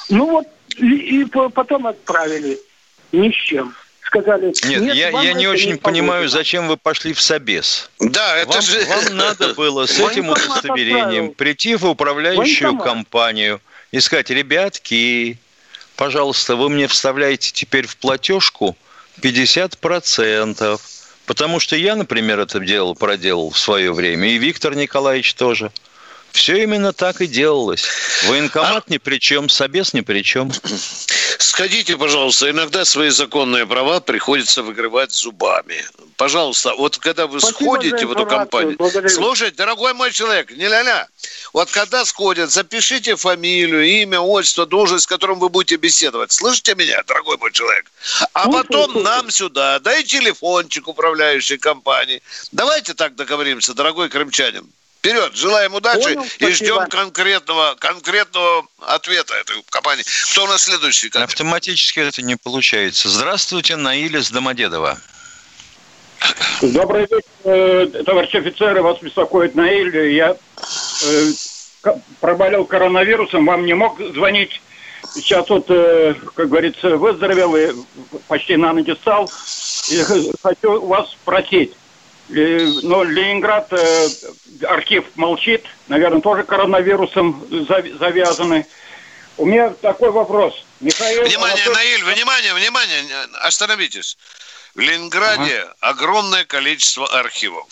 Ну 0.10 0.32
вот, 0.32 0.48
и, 0.78 1.22
и 1.22 1.26
по- 1.26 1.50
потом 1.50 1.86
отправили. 1.86 2.60
Ни 3.12 3.30
с 3.30 3.36
чем. 3.36 3.76
Сказали, 4.12 4.48
Нет, 4.68 4.82
нет, 4.82 4.96
я, 4.96 5.10
я 5.22 5.32
не 5.32 5.48
очень 5.48 5.72
не 5.72 5.78
понимаю, 5.78 6.24
положено». 6.24 6.38
зачем 6.38 6.68
вы 6.68 6.76
пошли 6.76 7.14
в 7.14 7.22
Собес. 7.22 7.90
Да, 8.02 8.36
это 8.36 8.52
Вам, 8.52 8.62
же... 8.62 8.84
вам 8.84 9.16
надо 9.16 9.54
было 9.54 9.86
с 9.86 9.98
этим 9.98 10.28
удостоверением 10.28 11.34
прийти 11.34 11.78
в 11.78 11.86
управляющую 11.86 12.78
компанию 12.78 13.62
и 13.94 14.02
сказать, 14.02 14.30
ребятки, 14.30 15.38
пожалуйста, 15.96 16.58
вы 16.58 16.68
мне 16.68 16.90
вставляете 16.90 17.52
теперь 17.54 17.88
в 17.88 17.96
платежку 17.96 18.76
50%. 19.22 20.82
Потому 21.26 21.62
что 21.62 21.78
я, 21.78 21.96
например, 21.96 22.42
это 22.42 22.60
делал, 22.60 22.94
проделал 22.96 23.52
в 23.52 23.58
свое 23.58 23.94
время, 23.94 24.28
и 24.28 24.38
Виктор 24.38 24.76
Николаевич 24.76 25.36
тоже. 25.36 25.72
Все 26.32 26.64
именно 26.64 26.92
так 26.92 27.22
и 27.22 27.28
делалось. 27.28 27.86
Военкомат 28.28 28.90
ни 28.90 28.98
при 28.98 29.20
чем, 29.20 29.48
Собес 29.48 29.94
ни 29.94 30.02
при 30.02 30.22
чем. 30.22 30.52
Сходите, 31.42 31.98
пожалуйста, 31.98 32.50
иногда 32.52 32.86
свои 32.86 33.10
законные 33.10 33.66
права 33.66 34.00
приходится 34.00 34.62
выгрывать 34.62 35.12
зубами. 35.12 35.84
Пожалуйста, 36.16 36.76
вот 36.76 36.98
когда 37.00 37.26
вы 37.26 37.40
Спасибо 37.40 37.74
сходите 37.74 38.06
в 38.06 38.12
эту 38.12 38.28
компанию, 38.28 38.78
благодарю. 38.78 39.10
слушайте, 39.10 39.58
дорогой 39.58 39.94
мой 39.94 40.12
человек, 40.12 40.52
не 40.52 40.68
ля-ля, 40.68 41.08
вот 41.52 41.72
когда 41.72 42.06
сходят, 42.06 42.52
запишите 42.52 43.16
фамилию, 43.16 43.84
имя, 43.84 44.20
отчество, 44.20 44.68
должность, 44.68 45.06
с 45.06 45.08
которым 45.08 45.40
вы 45.40 45.50
будете 45.50 45.78
беседовать. 45.78 46.32
Слышите 46.32 46.76
меня, 46.76 47.02
дорогой 47.08 47.38
мой 47.38 47.52
человек? 47.52 47.92
А 48.34 48.44
Слушаю, 48.44 48.64
потом 48.64 48.92
слушаю. 48.92 49.04
нам 49.04 49.32
сюда, 49.32 49.80
дай 49.80 50.04
телефончик 50.04 50.88
управляющей 50.88 51.58
компании. 51.58 52.22
Давайте 52.52 52.94
так 52.94 53.16
договоримся, 53.16 53.74
дорогой 53.74 54.10
крымчанин. 54.10 54.70
Вперед, 55.02 55.36
желаем 55.36 55.74
удачи 55.74 56.14
Понял, 56.14 56.24
и 56.38 56.52
ждем 56.52 56.88
конкретного, 56.88 57.74
конкретного 57.80 58.68
ответа 58.82 59.34
этой 59.34 59.56
компании. 59.72 60.04
Кто 60.32 60.44
у 60.44 60.48
нас 60.48 60.62
следующий? 60.62 61.10
Катя? 61.10 61.24
Автоматически 61.24 62.02
это 62.02 62.22
не 62.22 62.36
получается. 62.36 63.10
Здравствуйте, 63.10 63.78
Наиля 63.78 64.20
из 64.20 64.30
Домодедова. 64.30 65.00
Добрый 66.62 67.02
вечер, 67.02 67.22
э, 67.46 68.04
товарищ 68.06 68.36
офицеры, 68.36 68.84
вас 68.84 69.00
беспокоит 69.02 69.56
Наиль. 69.56 70.14
Я 70.14 70.38
э, 71.04 71.94
проболел 72.20 72.66
коронавирусом, 72.66 73.48
вам 73.48 73.66
не 73.66 73.74
мог 73.74 74.00
звонить. 74.14 74.62
Сейчас 75.16 75.50
вот, 75.50 75.66
э, 75.70 76.14
как 76.36 76.48
говорится, 76.48 76.96
выздоровел 76.98 77.56
и 77.56 77.72
почти 78.28 78.56
на 78.56 78.72
ноги 78.72 78.94
стал. 79.02 79.32
И 79.90 80.04
хочу 80.44 80.86
вас 80.86 81.10
спросить. 81.10 81.74
Э, 82.34 82.66
Но 82.84 83.04
Ленинград, 83.04 83.68
э, 83.72 84.08
архив 84.64 85.06
молчит, 85.16 85.66
наверное, 85.88 86.22
тоже 86.22 86.44
коронавирусом 86.44 87.46
завязаны. 88.00 88.66
У 89.38 89.46
меня 89.46 89.70
такой 89.82 90.12
вопрос. 90.12 90.54
Михаил 90.80 91.24
Внимание, 91.24 91.64
Анатольевич- 91.66 91.74
Наиль, 91.76 92.04
внимание, 92.04 92.54
внимание, 92.54 93.04
остановитесь. 93.42 94.18
В 94.76 94.80
Ленинграде 94.80 95.66
огромное 95.80 96.46
количество 96.46 97.08
архивов. 97.20 97.66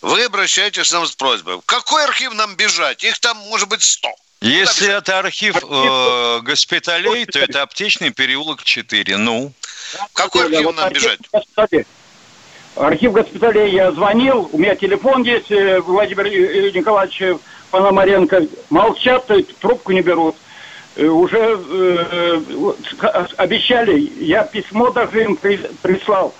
Вы 0.00 0.24
обращаетесь 0.24 0.88
к 0.88 0.92
нам 0.92 1.06
с 1.06 1.12
просьбой. 1.12 1.56
В 1.56 1.62
какой 1.66 2.04
архив 2.04 2.32
нам 2.34 2.54
бежать? 2.56 3.04
Их 3.04 3.18
там 3.18 3.36
может 3.48 3.68
быть 3.68 3.82
100. 3.82 4.08
Если 4.40 4.88
это 4.88 5.18
архив 5.18 5.56
э, 5.56 6.40
госпиталей, 6.42 7.26
то 7.26 7.40
это 7.40 7.62
аптечный 7.62 8.10
переулок 8.10 8.62
4. 8.62 9.16
Ну, 9.16 9.52
В 10.10 10.12
какой 10.12 10.44
архив 10.46 10.74
нам 10.76 10.92
бежать? 10.92 11.18
Архив 12.78 13.12
госпиталей 13.12 13.70
я 13.72 13.90
звонил, 13.92 14.48
у 14.52 14.58
меня 14.58 14.74
телефон 14.76 15.22
есть, 15.24 15.50
э, 15.50 15.80
Владимир 15.80 16.26
Николаевич 16.72 17.20
э, 17.22 17.36
Пономаренко. 17.70 18.42
Молчат, 18.70 19.28
э, 19.30 19.42
трубку 19.60 19.92
не 19.92 20.00
берут. 20.00 20.36
Уже 20.96 21.38
э, 21.70 22.40
обещали, 23.36 23.98
я 24.20 24.44
письмо 24.44 24.90
даже 24.90 25.22
им 25.24 25.36
при- 25.36 25.68
прислал. 25.82 26.34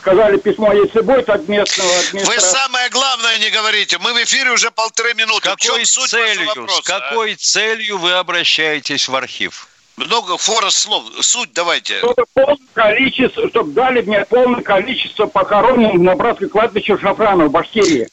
Сказали 0.00 0.36
письмо, 0.38 0.72
если 0.72 1.00
будет 1.00 1.28
от 1.28 1.48
местного 1.48 1.88
Вы 1.88 1.98
администрации. 2.08 2.48
самое 2.56 2.88
главное 2.90 3.38
не 3.38 3.50
говорите. 3.50 3.98
Мы 3.98 4.12
в 4.12 4.22
эфире 4.22 4.50
уже 4.52 4.70
полторы 4.70 5.14
минуты. 5.14 5.50
В 5.50 5.56
чем 5.56 5.72
какой 5.74 5.84
целью, 5.84 6.46
вопроса, 6.46 6.82
с 6.82 6.84
какой 6.84 7.34
целью 7.34 7.98
вы 7.98 8.12
обращаетесь 8.12 9.08
в 9.08 9.14
архив? 9.16 9.66
Много 9.96 10.36
фора 10.36 10.70
слов. 10.70 11.04
Суть 11.20 11.52
давайте. 11.54 11.98
Чтобы 11.98 12.24
полное 12.34 12.58
количество, 12.74 13.48
чтобы 13.48 13.72
дали 13.72 14.02
мне 14.02 14.24
полное 14.26 14.62
количество 14.62 15.26
похороненных 15.26 15.94
на 16.00 16.14
братское 16.14 16.48
кладбище 16.48 16.98
Шафрана 16.98 17.46
в 17.46 17.50
Башкирии. 17.50 18.06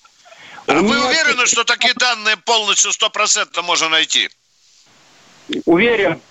А 0.65 0.73
вы 0.75 0.81
меня- 0.81 1.05
уверены, 1.05 1.45
что 1.45 1.65
такие 1.65 1.93
данные 1.93 2.37
полностью 2.37 2.93
стопроцентно 2.93 3.61
можно 3.63 3.89
найти? 3.89 4.29
Уверен. 5.65 6.21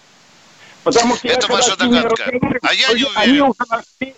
Потому 0.85 1.17
что 1.17 1.29
Это 1.29 1.47
я 1.47 1.53
ваша 1.55 1.77
догадка. 1.77 2.33
А 2.63 2.73
я 2.75 2.89
не 2.89 2.95
Они 2.95 3.05
уверен. 3.05 3.43
уже 3.43 3.55
нашли, 3.69 4.15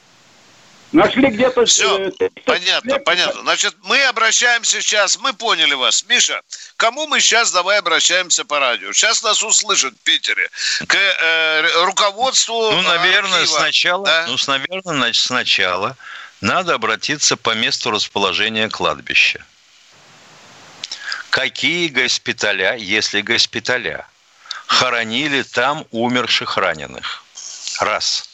нашли 0.95 1.29
где-то... 1.29 1.67
Все, 1.67 1.99
э, 1.99 2.11
30 2.13 2.45
понятно, 2.45 2.89
лет. 2.95 3.05
понятно. 3.05 3.43
Значит, 3.43 3.75
мы 3.83 4.03
обращаемся 4.05 4.81
сейчас, 4.81 5.19
мы 5.19 5.33
поняли 5.35 5.75
вас. 5.75 6.05
Миша, 6.09 6.41
кому 6.77 7.07
мы 7.07 7.21
сейчас 7.21 7.51
давай 7.53 7.79
обращаемся 7.79 8.45
по 8.45 8.59
радио? 8.59 8.93
Сейчас 8.93 9.23
нас 9.23 9.43
услышат 9.43 9.95
в 9.95 9.99
Питере. 10.05 10.49
К 10.87 10.95
э, 10.97 11.85
руководству 11.85 12.71
Ну, 12.73 12.83
наверное, 12.83 13.41
архива. 13.43 13.59
сначала, 13.59 14.05
Да? 14.07 14.25
ну, 14.29 14.39
с- 14.39 14.47
наверное, 14.47 14.95
значит, 14.95 15.23
сначала 15.25 15.97
надо 16.41 16.75
обратиться 16.75 17.37
по 17.37 17.51
месту 17.55 17.91
расположения 17.91 18.69
кладбища. 18.69 19.45
какие 21.31 21.89
госпиталя, 21.89 22.77
если 22.77 23.21
госпиталя, 23.21 24.07
хоронили 24.67 25.43
там 25.43 25.85
умерших 25.91 26.57
раненых. 26.57 27.25
Раз. 27.81 28.29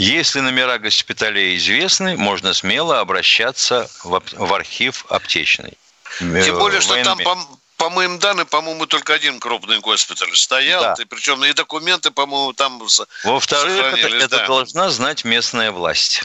Если 0.00 0.40
номера 0.40 0.78
госпиталей 0.78 1.58
известны, 1.58 2.16
можно 2.16 2.54
смело 2.54 3.00
обращаться 3.00 3.90
в, 4.02 4.22
в 4.32 4.54
архив 4.54 5.04
аптечный. 5.10 5.76
Тем 6.18 6.58
более, 6.58 6.80
что 6.80 7.02
там, 7.04 7.18
по, 7.18 7.38
по 7.76 7.90
моим 7.90 8.18
данным, 8.18 8.46
по-моему, 8.46 8.86
только 8.86 9.12
один 9.12 9.38
крупный 9.38 9.78
госпиталь 9.80 10.34
стоял, 10.34 10.80
да. 10.80 10.94
и 10.98 11.04
причем 11.04 11.44
и 11.44 11.52
документы, 11.52 12.10
по-моему, 12.10 12.54
там 12.54 12.82
Во-вторых, 13.24 13.98
это, 13.98 14.08
это 14.08 14.38
да. 14.38 14.46
должна 14.46 14.88
знать 14.88 15.24
местная 15.24 15.70
власть. 15.70 16.24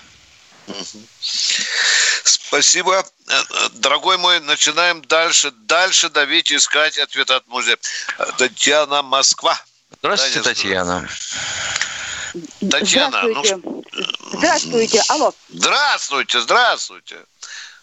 Спасибо. 2.23 3.05
Дорогой 3.73 4.17
мой, 4.17 4.39
начинаем 4.39 5.01
дальше. 5.01 5.51
Дальше 5.51 6.09
давить, 6.09 6.49
искать 6.49 6.97
ответ 6.97 7.29
от 7.29 7.45
музея. 7.47 7.77
Татьяна 8.37 9.01
Москва. 9.01 9.59
Здравствуйте, 9.99 10.41
Татьяна. 10.41 11.09
Татьяна, 12.69 13.21
здравствуйте. 13.21 13.59
Ну... 13.63 13.83
Здравствуйте, 14.33 15.01
алло. 15.09 15.33
Здравствуйте, 15.49 16.41
здравствуйте. 16.41 17.15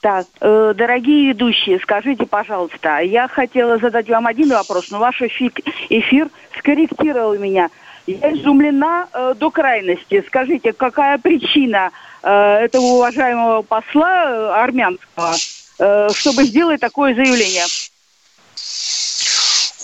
Так, 0.01 0.27
э, 0.41 0.75
дорогие 0.77 1.29
ведущие, 1.29 1.79
скажите, 1.79 2.27
пожалуйста, 2.27 2.99
я 2.99 3.29
хотела 3.29 3.79
задать 3.79 4.09
вам 4.09 4.27
один 4.27 4.51
вопрос, 4.51 4.91
но 4.91 4.99
ваш 4.99 5.23
эфир, 5.23 5.53
эфир 5.91 6.29
скорректировал 6.59 7.39
меня. 7.39 7.71
Я 8.07 8.33
изумлена 8.33 9.09
э, 9.13 9.35
до 9.37 9.51
крайности. 9.53 10.25
Скажите, 10.27 10.73
какая 10.73 11.19
причина 11.19 11.93
э, 12.23 12.31
этого 12.31 12.83
уважаемого 12.83 13.63
посла 13.63 14.25
э, 14.25 14.51
армянского, 14.55 15.37
э, 15.79 16.09
чтобы 16.15 16.45
сделать 16.45 16.81
такое 16.81 17.15
заявление? 17.15 17.65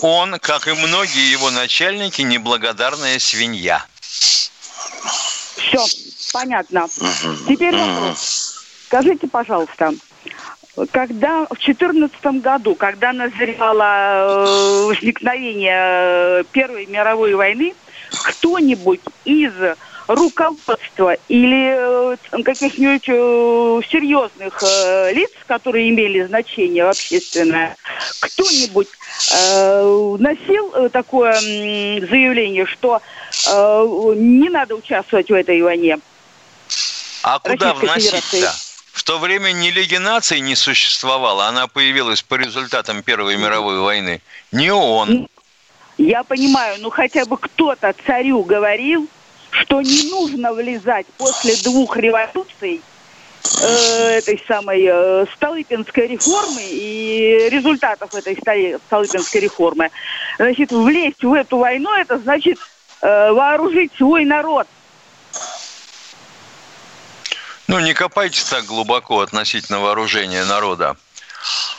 Он, 0.01 0.37
как 0.39 0.67
и 0.67 0.73
многие 0.73 1.31
его 1.31 1.49
начальники, 1.49 2.21
неблагодарная 2.21 3.19
свинья. 3.19 3.85
Все, 5.59 5.85
понятно. 6.33 6.87
Теперь 7.47 7.75
вопрос. 7.75 8.55
Скажите, 8.87 9.27
пожалуйста, 9.27 9.93
когда 10.91 11.45
в 11.45 11.55
2014 11.59 12.41
году, 12.41 12.75
когда 12.75 13.13
назревало 13.13 13.83
э, 13.83 14.85
возникновение 14.85 16.41
э, 16.41 16.43
Первой 16.51 16.85
мировой 16.85 17.35
войны, 17.35 17.73
кто-нибудь 18.23 19.01
из 19.25 19.53
руководства 20.09 21.15
или 21.27 21.75
э, 21.77 22.43
каких-нибудь 22.43 23.05
серьезных 23.89 24.61
лиц, 25.13 25.31
которые 25.47 25.89
имели 25.89 26.23
значение 26.23 26.89
общественное, 26.89 27.77
кто-нибудь 28.19 28.87
носил 30.19 30.89
такое 30.89 31.39
заявление, 31.39 32.65
что 32.65 33.01
не 33.47 34.49
надо 34.49 34.75
участвовать 34.75 35.29
в 35.29 35.33
этой 35.33 35.61
войне? 35.61 35.99
А 37.23 37.39
куда 37.39 37.73
вносить-то? 37.73 38.53
В 38.93 39.03
то 39.03 39.19
время 39.19 39.51
ни 39.51 39.69
Лиги 39.69 39.95
наций 39.97 40.39
не 40.39 40.55
существовало, 40.55 41.45
она 41.47 41.67
появилась 41.67 42.21
по 42.21 42.35
результатам 42.35 43.03
Первой 43.03 43.37
мировой 43.37 43.79
войны. 43.79 44.21
Не 44.51 44.71
он. 44.71 45.27
Я 45.97 46.23
понимаю, 46.23 46.77
ну 46.79 46.89
хотя 46.89 47.25
бы 47.25 47.37
кто-то 47.37 47.93
царю 48.05 48.43
говорил, 48.43 49.07
что 49.51 49.81
не 49.81 50.09
нужно 50.09 50.53
влезать 50.53 51.05
после 51.17 51.55
двух 51.57 51.97
революций 51.97 52.81
э, 53.61 54.17
этой 54.17 54.41
самой 54.47 54.85
э, 54.85 55.25
Столыпинской 55.35 56.07
реформы 56.07 56.61
и 56.61 57.49
результатов 57.49 58.13
этой 58.15 58.37
Столыпинской 58.87 59.41
реформы. 59.41 59.89
Значит, 60.37 60.71
влезть 60.71 61.23
в 61.23 61.33
эту 61.33 61.57
войну, 61.57 61.93
это 61.93 62.17
значит 62.19 62.57
э, 63.01 63.31
вооружить 63.31 63.91
свой 63.97 64.25
народ– 64.25 64.67
ну, 67.69 67.77
не 67.77 67.93
копайте 67.93 68.41
так 68.49 68.65
глубоко 68.65 69.19
относительно 69.19 69.79
вооружения 69.79 70.43
народа. 70.43 70.97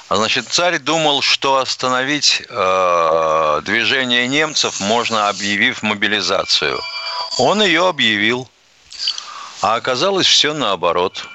Значит, 0.09 0.47
царь 0.47 0.79
думал, 0.79 1.21
что 1.21 1.57
остановить 1.57 2.45
э, 2.49 3.61
движение 3.65 4.29
немцев 4.29 4.79
можно, 4.79 5.29
объявив 5.29 5.83
мобилизацию. 5.83 6.79
Он 7.39 7.63
ее 7.63 7.89
объявил, 7.89 8.49
а 9.63 9.75
оказалось 9.75 10.27
все 10.27 10.53
наоборот. 10.53 11.27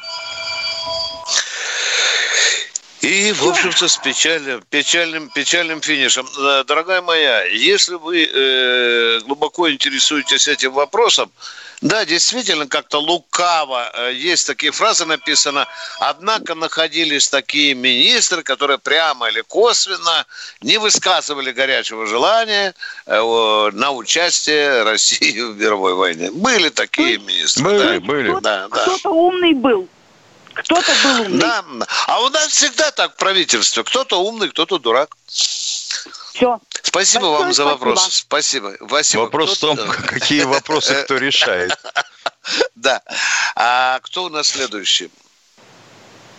И, 3.06 3.32
в 3.34 3.48
общем-то, 3.48 3.88
с 3.88 3.98
печальным, 3.98 4.64
печальным, 4.68 5.30
печальным 5.30 5.80
финишем. 5.80 6.26
Э, 6.40 6.64
дорогая 6.66 7.04
моя, 7.04 7.44
если 7.44 7.94
вы 7.96 8.26
э, 8.26 9.20
глубоко 9.20 9.70
интересуетесь 9.70 10.48
этим 10.48 10.72
вопросом, 10.72 11.32
да, 11.82 12.04
действительно, 12.04 12.68
как-то 12.68 13.00
лукаво. 13.00 13.92
Э, 13.94 14.12
есть 14.12 14.48
такие 14.48 14.72
фразы 14.72 15.06
написано. 15.06 15.68
Однако 16.00 16.56
находились 16.56 17.30
такие 17.30 17.76
министры, 17.76 18.42
которые 18.42 18.80
прямо 18.80 19.30
или 19.30 19.42
косвенно 19.42 20.26
не 20.62 20.80
высказывали 20.80 21.52
горячего 21.52 22.08
желания 22.08 22.74
э, 23.06 23.70
на 23.74 23.92
участие 23.92 24.82
России 24.82 25.42
в 25.42 25.58
мировой 25.58 25.94
войне. 25.94 26.32
Были 26.32 26.70
такие 26.70 27.20
министры. 27.20 27.64
Были, 27.64 27.78
да? 27.78 28.00
были. 28.00 28.30
Кто-то, 28.30 28.42
да, 28.42 28.68
да. 28.68 28.82
кто-то 28.82 29.10
умный 29.12 29.54
был. 29.54 29.88
Кто-то 30.56 30.92
был 31.04 31.22
умный. 31.22 31.40
Да, 31.40 31.66
а 32.08 32.22
у 32.22 32.30
нас 32.30 32.48
всегда 32.48 32.92
так 32.92 33.14
в 33.14 33.16
правительстве. 33.18 33.84
Кто-то 33.84 34.22
умный, 34.22 34.50
кто-то 34.50 34.80
дурак. 34.80 35.16
Все. 35.28 36.60
Спасибо 36.82 37.26
Большое 37.26 37.40
вам 37.40 37.54
за 37.54 37.64
спасибо. 37.64 37.70
вопрос. 37.70 38.14
Спасибо. 38.14 38.74
спасибо. 38.88 39.22
Вопрос 39.22 39.58
в 39.58 39.60
том, 39.60 39.78
какие 39.78 40.44
вопросы 40.44 41.04
кто 41.04 41.18
решает. 41.18 41.78
Да. 42.76 43.02
А 43.56 44.00
кто 44.04 44.26
у 44.26 44.30
нас 44.30 44.50
следующий? 44.50 45.10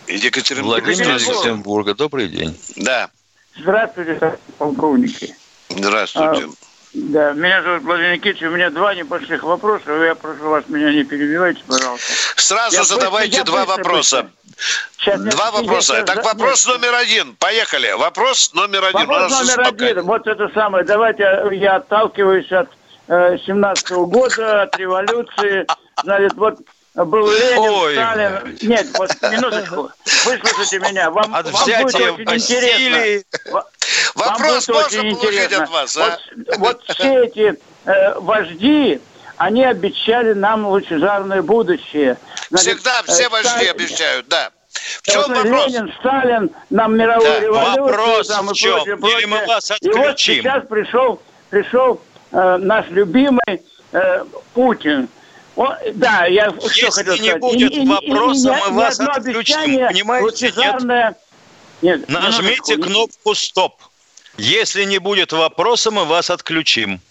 Екатеринбург. 0.07 0.85
Владимир 0.85 1.17
из 1.17 1.27
Екатеринбурга. 1.27 1.95
Добрый 1.95 2.29
день. 2.29 2.57
Да. 2.77 3.09
Здравствуйте, 3.57 4.39
полковники. 4.57 5.35
Здравствуйте. 5.69 6.47
Да, 6.97 7.33
меня 7.33 7.61
зовут 7.61 7.83
Владимир 7.83 8.13
Никитич. 8.13 8.41
У 8.41 8.49
меня 8.49 8.71
два 8.71 8.95
небольших 8.95 9.43
вопроса. 9.43 9.91
Я 9.91 10.15
прошу 10.15 10.49
вас, 10.49 10.63
меня 10.67 10.91
не 10.91 11.03
перебивайте, 11.03 11.61
пожалуйста. 11.67 12.11
Сразу 12.35 12.75
я 12.75 12.83
задавайте 12.83 13.37
быстро, 13.37 13.45
два 13.45 13.65
вопроса. 13.65 14.23
Быстро. 14.23 14.37
Сейчас, 14.97 15.21
Два 15.21 15.51
вопроса. 15.51 16.03
Так 16.03 16.25
вопрос 16.25 16.65
номер 16.65 16.95
один. 16.95 17.35
Поехали. 17.35 17.91
Вопрос 17.91 18.51
номер 18.55 18.85
один. 18.85 19.07
Вопрос 19.07 19.31
номер 19.31 19.67
один. 19.67 20.01
Вот 20.01 20.25
это 20.25 20.49
самое. 20.55 20.83
Давайте 20.85 21.23
я 21.51 21.75
отталкиваюсь 21.75 22.51
от 22.51 22.69
э, 23.07 23.37
17 23.45 23.91
-го 23.91 24.07
года, 24.07 24.63
от 24.63 24.75
революции. 24.77 25.67
Значит, 26.03 26.33
вот 26.33 26.57
был 27.05 27.29
Ленин, 27.31 27.57
Ой. 27.59 27.93
Сталин. 27.93 28.57
Нет, 28.61 28.87
вот 28.97 29.11
минуточку. 29.21 29.91
Выслушайте 30.25 30.79
меня. 30.79 31.11
Вам, 31.11 31.33
от 31.35 31.49
вам 31.51 31.63
будет 31.63 31.95
очень 31.95 32.23
интересно. 32.23 33.23
Вопрос 34.15 34.67
вам 34.67 34.77
будет 34.77 34.93
очень 34.93 35.11
интересно. 35.11 35.63
От 35.63 35.69
вас, 35.69 35.97
а? 35.97 36.17
вот, 36.57 36.57
вот 36.57 36.83
все 36.87 37.25
эти 37.25 37.59
э, 37.85 38.19
вожди, 38.19 38.99
они 39.37 39.63
обещали 39.63 40.33
нам 40.33 40.65
лучезарное 40.65 41.41
будущее. 41.41 42.17
Значит, 42.49 42.77
Всегда 42.77 43.03
все 43.03 43.23
э, 43.23 43.29
вожди 43.29 43.49
Сталин, 43.49 43.71
обещают, 43.71 44.27
да. 44.27 44.51
В 45.03 45.11
чем 45.11 45.21
вопрос? 45.27 45.67
Ленин, 45.67 45.93
Сталин, 45.99 46.51
нам 46.69 46.97
мировую 46.97 47.31
да. 47.31 47.39
революцию. 47.39 47.83
Вопрос 47.83 48.27
там, 48.27 48.47
в 48.47 48.53
чем? 48.53 48.73
Прочее, 48.75 48.97
прочее. 48.97 49.19
Или 49.19 49.25
мы 49.27 49.45
вас 49.45 49.71
отключим? 49.71 50.01
И 50.01 50.07
вот 50.07 50.19
сейчас 50.19 50.67
пришел, 50.67 51.21
пришел 51.49 52.01
э, 52.31 52.57
наш 52.57 52.87
любимый 52.89 53.61
э, 53.91 54.25
Путин. 54.53 55.09
Он, 55.57 55.73
да, 55.95 56.25
я 56.25 56.53
Если 56.61 56.69
что 56.69 56.91
хотел 56.91 57.13
не 57.15 57.29
сказать. 57.29 57.39
будет 57.41 57.71
и, 57.73 57.85
вопроса, 57.85 58.53
и, 58.53 58.57
и, 58.57 58.71
мы 58.71 58.77
вас 58.77 58.99
отключим. 58.99 59.87
Понимаете, 59.87 60.53
нет? 60.55 61.17
Нет, 61.81 62.09
Нажмите 62.09 62.77
кнопку 62.77 63.35
«Стоп». 63.35 63.73
Если 64.37 64.83
не 64.83 64.99
будет 64.99 65.31
вопроса, 65.33 65.89
мы 65.89 66.05
вас 66.05 66.29
отключим. 66.29 67.01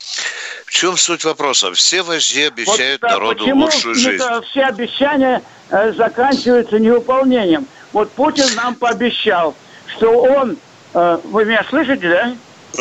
В 0.64 0.70
чем 0.70 0.96
суть 0.96 1.24
вопроса? 1.24 1.72
Все 1.72 2.02
вожди 2.02 2.44
обещают 2.44 3.02
вот, 3.02 3.10
народу 3.10 3.44
почему 3.44 3.64
лучшую 3.64 3.94
жизнь. 3.96 4.24
Это 4.24 4.42
все 4.42 4.62
обещания 4.62 5.42
э, 5.70 5.92
заканчиваются 5.92 6.78
невыполнением. 6.78 7.66
Вот 7.92 8.12
Путин 8.12 8.46
нам 8.54 8.76
пообещал, 8.76 9.56
что 9.96 10.22
он... 10.22 10.56
Э, 10.94 11.18
вы 11.24 11.44
меня 11.44 11.66
слышите, 11.68 12.08
да? 12.08 12.36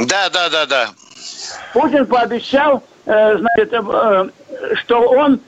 Да, 0.06 0.30
да, 0.30 0.50
да, 0.50 0.66
да. 0.68 0.90
Путин 1.74 2.06
пообещал, 2.06 2.84
э, 3.06 3.38
значит, 3.38 3.74
э, 3.74 4.30
что 4.84 5.00
он, 5.02 5.36
э, 5.36 5.40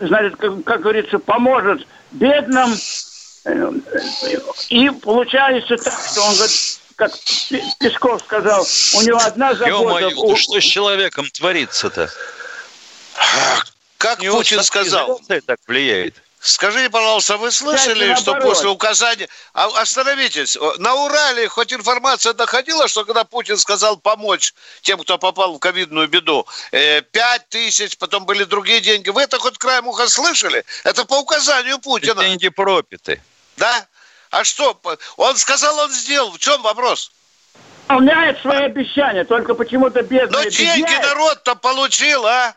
значит, 0.00 0.36
как, 0.36 0.64
как 0.64 0.80
говорится, 0.80 1.18
поможет 1.18 1.86
бедным. 2.12 2.74
Э, 3.44 3.70
и 4.68 4.90
получается 4.90 5.76
так, 5.76 5.94
что 6.10 6.22
он 6.22 6.34
говорит, 6.34 6.80
как 6.96 7.12
Песков 7.78 8.22
сказал, 8.22 8.66
у 8.96 9.02
него 9.02 9.18
одна 9.18 9.54
забота... 9.54 9.68
Ё-моё, 9.68 10.28
да 10.28 10.36
что 10.36 10.60
с 10.60 10.64
человеком 10.64 11.26
творится-то? 11.30 12.10
Как 13.98 14.18
Путин 14.18 14.62
сказал? 14.62 15.20
так 15.46 15.58
влияет. 15.66 16.14
Скажите, 16.46 16.90
пожалуйста, 16.90 17.38
вы 17.38 17.50
слышали, 17.50 18.14
что 18.14 18.34
после 18.34 18.68
указания... 18.68 19.28
А, 19.52 19.66
остановитесь. 19.80 20.56
На 20.78 20.94
Урале 20.94 21.48
хоть 21.48 21.72
информация 21.72 22.34
доходила, 22.34 22.86
что 22.86 23.04
когда 23.04 23.24
Путин 23.24 23.56
сказал 23.56 23.96
помочь 23.96 24.54
тем, 24.82 25.00
кто 25.00 25.18
попал 25.18 25.54
в 25.54 25.58
ковидную 25.58 26.06
беду, 26.06 26.46
э, 26.70 27.00
пять 27.02 27.48
тысяч, 27.48 27.98
потом 27.98 28.26
были 28.26 28.44
другие 28.44 28.80
деньги. 28.80 29.10
Вы 29.10 29.22
это 29.22 29.40
хоть 29.40 29.58
краем 29.58 29.88
уха 29.88 30.08
слышали? 30.08 30.64
Это 30.84 31.04
по 31.04 31.18
указанию 31.18 31.80
Путина. 31.80 32.22
Деньги 32.22 32.48
пропиты. 32.48 33.20
Да? 33.56 33.86
А 34.30 34.44
что? 34.44 34.80
Он 35.16 35.36
сказал, 35.36 35.76
он 35.80 35.90
сделал. 35.90 36.30
В 36.30 36.38
чем 36.38 36.62
вопрос? 36.62 37.10
Выполняет 37.88 38.40
свои 38.40 38.66
обещания, 38.66 39.24
только 39.24 39.54
почему-то 39.54 40.02
бедные 40.02 40.44
Но 40.44 40.48
деньги 40.48 40.94
народ-то 41.02 41.56
получил, 41.56 42.24
а? 42.24 42.54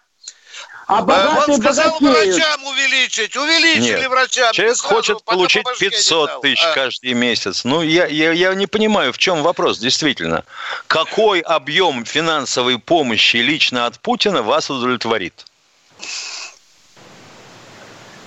А 0.90 1.04
богатые 1.04 1.56
Он 1.56 1.62
сказал 1.62 2.00
богатеют. 2.00 2.36
врачам 2.36 2.66
увеличить. 2.66 3.38
Увеличили 3.38 4.00
Нет. 4.00 4.10
врачам. 4.10 4.52
Человек 4.54 4.76
Сразу 4.76 4.96
хочет 4.96 5.24
получить 5.24 5.64
по 5.64 5.70
башке 5.70 5.86
не 5.86 5.92
500 5.92 6.28
дал. 6.30 6.42
тысяч 6.42 6.64
А. 6.66 6.74
каждый 6.74 7.14
месяц. 7.14 7.64
Ну, 7.64 7.84
я, 7.84 8.08
я, 8.08 8.32
я 8.32 8.56
не 8.56 8.66
понимаю, 8.66 9.14
в 9.14 9.20
чем 9.20 9.44
вопрос, 9.44 9.78
действительно. 9.78 10.44
Какой 10.88 11.42
объем 11.42 12.06
финансовой 12.06 12.80
помощи 12.80 13.38
лично 13.38 13.86
от 13.86 14.00
Путина 14.00 14.42
вас 14.42 14.72
удовлетворит? 14.72 15.46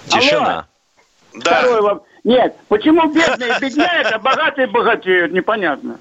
Тишина. 0.09 0.67
Второй 1.35 1.81
вопрос. 1.81 2.07
Нет, 2.23 2.57
почему 2.69 3.13
бедные 3.13 3.59
бедняют, 3.59 4.13
а 4.13 4.21
богатые 4.21 4.69
богатеют, 4.69 5.33
непонятно. 5.33 5.99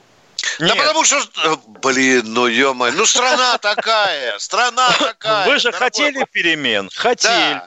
Да 0.61 0.75
потому 0.75 1.03
что, 1.03 1.17
э, 1.17 1.55
блин, 1.81 2.33
ну 2.33 2.47
ё 2.47 2.73
ну 2.73 3.05
страна 3.05 3.57
такая, 3.57 4.37
страна 4.37 4.89
такая. 4.99 5.47
Вы 5.47 5.57
же 5.57 5.71
хотели 5.71 6.25
перемен? 6.31 6.89
Хотели. 6.93 7.61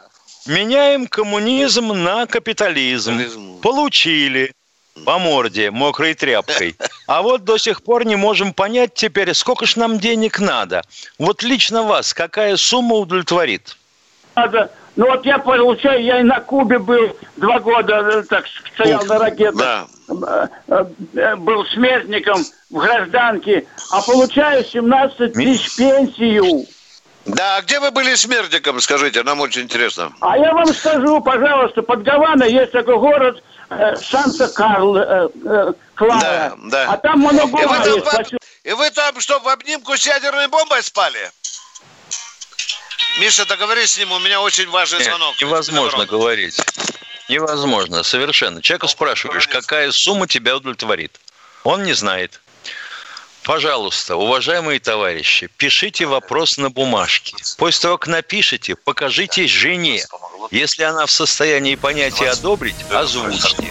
Меняем 0.47 1.07
коммунизм 1.07 1.89
на 1.89 2.27
капитализм. 2.27 3.61
Получили. 3.61 4.53
По 5.05 5.19
морде, 5.19 5.73
мокрой 5.73 6.15
тряпкой. 6.15 6.77
А 7.07 7.21
вот 7.21 7.45
до 7.45 7.59
сих 7.59 7.83
пор 7.83 8.07
не 8.07 8.17
можем 8.17 8.55
понять 8.55 8.95
теперь, 8.95 9.35
сколько 9.35 9.67
ж 9.67 9.77
нам 9.77 9.99
денег 9.99 10.39
надо. 10.39 10.83
Вот 11.19 11.43
лично 11.43 11.83
вас 11.83 12.15
какая 12.15 12.57
сумма 12.57 12.95
удовлетворит? 12.95 13.77
Надо. 14.37 14.71
Ну 14.97 15.07
вот 15.07 15.27
я 15.27 15.39
получаю, 15.39 16.03
я 16.03 16.21
и 16.21 16.23
на 16.23 16.41
Кубе 16.41 16.79
был 16.79 17.17
два 17.37 17.59
года, 17.59 17.95
э, 17.95 18.23
так 18.23 18.47
стоял 18.73 19.05
на 19.05 19.19
ракетах. 19.19 19.89
Э, 19.91 19.94
Был 20.09 21.65
смертником 21.73 22.45
в 22.71 22.75
гражданке, 22.79 23.67
а 23.91 24.03
получаю 24.03 24.65
17 24.65 25.33
тысяч 25.33 25.77
пенсию. 25.77 26.67
Да, 27.27 27.57
а 27.57 27.63
где 27.63 27.81
вы 27.81 27.91
были 27.91 28.15
смертником, 28.17 28.81
скажите, 28.81 29.23
нам 29.23 29.41
очень 29.41 29.63
интересно. 29.63 30.13
А 30.21 30.37
я 30.37 30.53
вам 30.53 30.67
скажу, 30.75 31.21
пожалуйста, 31.23 31.81
под 31.83 32.03
Гаваной 32.03 32.53
есть 32.53 32.73
такой 32.73 32.99
город 32.99 33.43
э, 33.71 33.97
Санта-Карл, 33.97 34.97
э, 34.97 35.29
э, 35.47 35.73
Клара. 35.95 36.55
Да. 36.65 36.93
А 36.93 36.97
там 36.99 37.23
и, 37.23 37.27
вы 37.27 37.33
Моногома 37.33 37.79
там, 37.79 37.95
есть. 37.95 38.05
в 38.05 38.09
об- 38.09 38.15
спасибо. 38.15 38.39
и 38.65 38.73
вы 38.75 38.91
там 38.91 39.19
что, 39.21 39.39
в 39.41 39.49
обнимку 39.49 39.97
с 39.97 40.07
ядерной 40.07 40.49
бомбой 40.49 40.83
спали? 40.83 41.31
Миша, 43.21 43.47
договорись 43.47 43.93
с 43.93 43.99
ним, 43.99 44.13
у 44.13 44.19
меня 44.19 44.43
очень 44.43 44.69
важный 44.69 44.99
Нет, 44.99 45.09
звонок. 45.09 45.41
невозможно 45.41 46.05
говорить. 46.05 46.61
Невозможно, 47.29 48.03
совершенно. 48.03 48.61
Человека 48.61 48.89
спрашиваешь, 48.89 49.49
какая 49.49 49.91
сумма 49.93 50.27
тебя 50.27 50.57
удовлетворит. 50.57 51.19
Он 51.63 51.83
не 51.83 51.95
знает. 51.95 52.41
Пожалуйста, 53.43 54.17
уважаемые 54.17 54.81
товарищи, 54.81 55.51
пишите 55.59 56.07
вопрос 56.07 56.57
на 56.57 56.71
бумажке. 56.71 57.37
После 57.59 57.83
того, 57.83 57.99
как 57.99 58.09
напишите, 58.09 58.75
покажите 58.75 59.47
жене. 59.47 60.03
Если 60.51 60.83
она 60.83 61.05
в 61.05 61.11
состоянии 61.11 61.75
понять 61.75 62.21
и 62.23 62.25
одобрить, 62.25 62.77
озвучьте. 62.91 63.71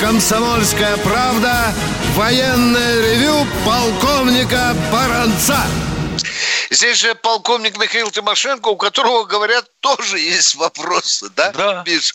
«Комсомольская 0.00 0.96
правда» 0.98 1.74
военное 2.14 3.14
ревю 3.14 3.46
полковника 3.64 4.76
Баранца. 4.92 5.66
Здесь 6.70 6.98
же 6.98 7.14
полковник 7.14 7.76
Михаил 7.78 8.10
Тимошенко, 8.10 8.68
у 8.68 8.76
которого, 8.76 9.24
говорят, 9.24 9.66
тоже 9.80 10.18
есть 10.18 10.54
вопросы, 10.54 11.30
да? 11.36 11.52
Да. 11.52 11.84
Миш? 11.86 12.14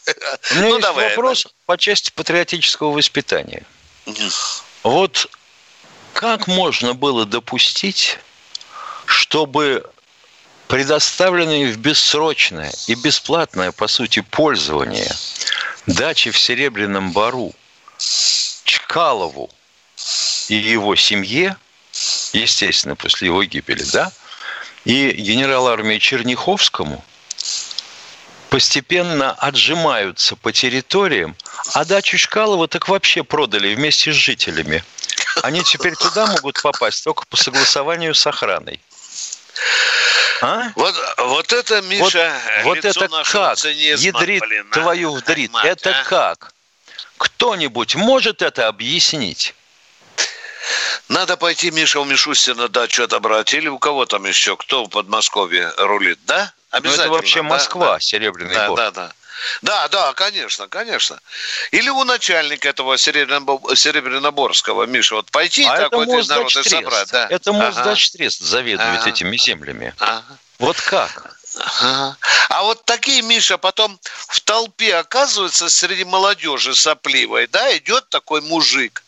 У 0.52 0.56
меня 0.56 0.62
ну, 0.62 0.68
есть 0.70 0.82
давай. 0.82 1.10
вопрос 1.10 1.48
по 1.66 1.78
части 1.78 2.12
патриотического 2.12 2.92
воспитания. 2.92 3.64
Вот 4.84 5.28
как 6.14 6.48
можно 6.48 6.94
было 6.94 7.26
допустить, 7.26 8.18
чтобы 9.06 9.84
предоставленные 10.68 11.72
в 11.72 11.78
бессрочное 11.78 12.74
и 12.88 12.96
бесплатное, 12.96 13.72
по 13.72 13.88
сути, 13.88 14.22
пользование 14.22 15.12
дачи 15.86 16.32
в 16.32 16.38
Серебряном 16.40 17.12
Бару 17.12 17.54
Чкалову 17.98 19.50
и 20.50 20.56
его 20.56 20.96
семье, 20.96 21.58
естественно, 22.34 22.96
после 22.96 23.28
его 23.28 23.44
гибели, 23.44 23.84
да, 23.84 24.12
и 24.86 25.12
генерал 25.12 25.68
армии 25.68 25.98
Черняховскому 26.00 27.04
постепенно 28.50 29.32
отжимаются 29.34 30.36
по 30.36 30.52
территориям, 30.52 31.36
а 31.74 31.86
дачу 31.86 32.18
Чкалова 32.18 32.68
так 32.68 32.88
вообще 32.88 33.24
продали 33.24 33.76
вместе 33.76 34.14
с 34.14 34.16
жителями. 34.16 34.84
Они 35.44 35.64
теперь 35.64 35.96
туда 35.96 36.26
могут 36.28 36.62
попасть 36.62 37.04
только 37.04 37.26
по 37.26 37.38
согласованию 37.38 38.16
с 38.16 38.26
охраной. 38.26 38.80
А? 40.42 40.72
Вот, 40.76 40.96
вот 41.18 41.52
это, 41.52 41.82
Миша, 41.82 42.32
вот, 42.64 42.78
вот 42.78 42.86
это 42.86 43.08
как? 43.26 43.64
Ядрит 43.66 44.42
блин, 44.42 44.68
а. 44.72 44.74
твою 44.74 45.16
вдрит. 45.16 45.52
Мать, 45.52 45.66
это 45.66 46.00
а. 46.00 46.04
как? 46.04 46.54
Кто-нибудь 47.18 47.96
может 47.96 48.42
это 48.42 48.68
объяснить? 48.68 49.54
Надо 51.10 51.38
пойти, 51.38 51.72
Миша, 51.72 52.00
у 52.00 52.06
Мишустина 52.06 52.68
дачу 52.68 53.04
отобрать. 53.04 53.54
Или 53.54 53.70
у 53.70 53.80
кого 53.80 54.06
там 54.06 54.26
еще, 54.26 54.58
кто 54.58 54.84
в 54.84 54.90
Подмосковье 54.90 55.72
рулит, 55.78 56.20
да? 56.26 56.52
Ну, 56.72 56.78
Обязательно. 56.80 57.04
это 57.04 57.12
вообще 57.14 57.42
Москва, 57.42 57.94
да. 57.94 58.00
Серебряный 58.00 58.54
Да, 58.54 58.68
Бор. 58.68 58.78
да, 58.78 58.92
да. 58.92 59.14
Да, 59.62 59.88
да, 59.88 60.14
конечно, 60.14 60.68
конечно. 60.68 61.20
Или 61.72 61.90
у 61.90 62.04
начальника 62.04 62.68
этого 62.70 62.96
Серебрянобо- 62.98 63.76
Серебряноборского, 63.76 64.84
Миша, 64.88 65.16
вот 65.16 65.32
пойти 65.32 65.64
А 65.64 65.76
это 65.76 65.84
такой 65.90 66.08
народ 66.26 66.56
и 66.56 66.68
собрать, 66.68 67.10
да. 67.12 67.28
Это 67.30 67.52
Ага. 67.52 67.60
Моздачтрест 67.60 68.42
заведует 68.42 69.00
Ага. 69.02 69.10
этими 69.10 69.38
землями. 69.38 69.94
Ага. 70.00 70.24
Вот 70.60 70.82
как? 70.82 71.37
Ага. 71.60 72.18
А 72.50 72.64
вот 72.64 72.86
такие, 72.86 73.22
Миша, 73.22 73.58
потом 73.58 74.00
в 74.04 74.42
толпе 74.42 74.96
оказывается 74.96 75.70
среди 75.70 76.04
молодежи 76.04 76.76
сопливой, 76.76 77.48
да, 77.48 77.76
идет 77.78 78.10
такой 78.10 78.42
мужик. 78.42 79.04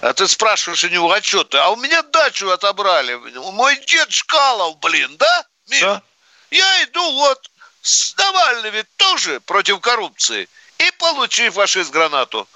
А 0.00 0.12
ты 0.12 0.26
спрашиваешь 0.26 0.84
у 0.84 0.88
него, 0.88 1.12
а 1.12 1.22
что 1.22 1.44
ты? 1.44 1.58
А 1.58 1.68
у 1.70 1.76
меня 1.76 2.02
дачу 2.02 2.50
отобрали. 2.50 3.14
Мой 3.52 3.76
дед 3.86 4.10
Шкалов, 4.10 4.78
блин, 4.80 5.16
да, 5.16 5.46
Миша? 5.68 6.02
Я 6.50 6.84
иду 6.84 7.12
вот 7.12 7.50
с 7.82 8.14
Навальным 8.16 8.72
ведь 8.74 8.96
тоже 8.96 9.40
против 9.40 9.80
коррупции. 9.80 10.48
И 10.78 10.90
получи 10.98 11.50
фашист 11.50 11.90
гранату. 11.90 12.48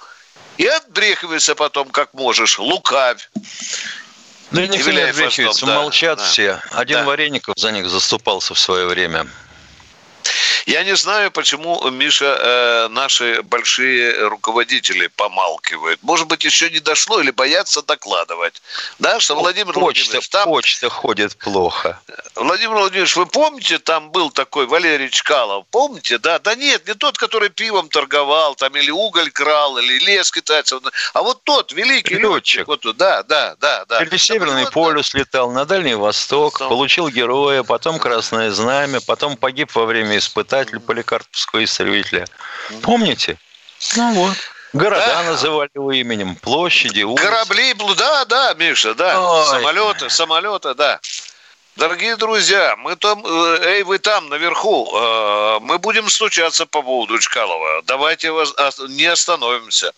И 0.57 0.67
отбрехивайся 0.67 1.55
потом, 1.55 1.91
как 1.91 2.15
можешь, 2.15 2.59
лукавь. 2.59 3.31
Да 4.51 4.67
никто 4.67 4.91
не 4.93 5.01
отбрехивается, 5.01 5.67
молчат 5.67 6.19
да, 6.19 6.25
все. 6.25 6.61
Один 6.71 6.99
да. 6.99 7.05
Вареников 7.05 7.55
за 7.57 7.73
них 7.73 7.89
заступался 7.89 8.55
в 8.55 8.59
свое 8.59 8.87
время. 8.87 9.27
Я 10.67 10.83
не 10.83 10.97
знаю, 10.97 11.31
почему, 11.31 11.81
Миша, 11.91 12.25
э, 12.25 12.89
наши 12.89 13.41
большие 13.45 14.27
руководители 14.27 15.07
помалкивают. 15.07 16.03
Может 16.03 16.27
быть, 16.27 16.45
еще 16.45 16.69
не 16.71 16.81
дошло 16.81 17.21
или 17.21 17.31
боятся 17.31 17.83
докладывать. 17.83 18.61
Да, 18.99 19.21
что 19.21 19.37
Владимир 19.37 19.73
почта, 19.73 19.81
Владимирович... 19.81 20.29
Там... 20.29 20.45
Почта 20.47 20.89
ходит 20.89 21.37
плохо. 21.37 22.01
Владимир 22.35 22.75
Владимирович, 22.75 23.15
вы 23.15 23.27
помните, 23.27 23.79
там 23.79 24.11
был 24.11 24.33
такой 24.33 24.67
Валерий 24.67 25.09
Чкалов? 25.09 25.67
Помните? 25.71 26.19
Да, 26.19 26.41
да 26.41 26.57
нет, 26.57 26.85
не 26.89 26.95
тот, 26.95 27.17
который 27.17 27.49
пивом 27.49 27.89
торговал, 27.89 28.57
там 28.57 28.75
или 28.75 28.91
уголь 28.91 29.31
крал, 29.31 29.79
или 29.79 30.01
лес 30.01 30.33
китайцев. 30.33 30.83
А 31.15 31.23
вот 31.23 31.45
тот 31.45 31.71
великий 31.71 32.17
летчик. 32.17 32.67
Вот, 32.67 32.81
да, 32.97 33.23
да, 33.23 33.55
да, 33.61 33.85
да. 33.85 34.05
Через 34.05 34.21
Северный 34.25 34.65
вот, 34.65 34.73
полюс 34.73 35.13
да. 35.13 35.21
летал, 35.21 35.53
на 35.53 35.65
Дальний 35.65 35.95
Восток, 35.95 36.59
Там. 36.59 36.71
получил 36.71 37.09
героя, 37.09 37.63
потом 37.63 38.01
Красное 38.01 38.51
Знамя, 38.51 39.01
потом 39.01 39.37
погиб 39.37 39.73
во 39.73 39.85
время 39.85 40.19
испытаний 40.19 40.56
писателя 40.65 40.81
Поликарповского 40.81 41.65
истребителя. 41.65 42.27
Помните? 42.83 43.39
Ну 43.97 44.13
вот. 44.15 44.37
Города 44.73 45.07
да. 45.07 45.23
называли 45.23 45.71
его 45.75 45.93
именем, 45.93 46.37
площади, 46.37 47.03
улицы. 47.03 47.25
Корабли, 47.25 47.75
да, 47.97 48.25
да, 48.27 48.55
Миша, 48.55 48.95
да. 48.95 49.21
Ой. 49.21 49.47
Самолеты, 49.47 50.11
самолеты, 50.11 50.75
да. 50.75 51.01
Дорогие 51.77 52.17
друзья, 52.17 52.75
мы 52.79 52.97
там, 52.97 53.23
э, 53.27 53.59
эй, 53.65 53.83
вы 53.83 53.99
там, 53.99 54.31
наверху, 54.31 54.91
э, 54.97 55.59
мы 55.61 55.77
будем 55.79 56.09
стучаться 56.09 56.65
по 56.65 56.81
поводу 56.81 57.19
Чкалова. 57.19 57.83
Давайте 57.83 58.31
вас 58.31 58.55
не 58.89 59.05
остановимся. 59.05 59.93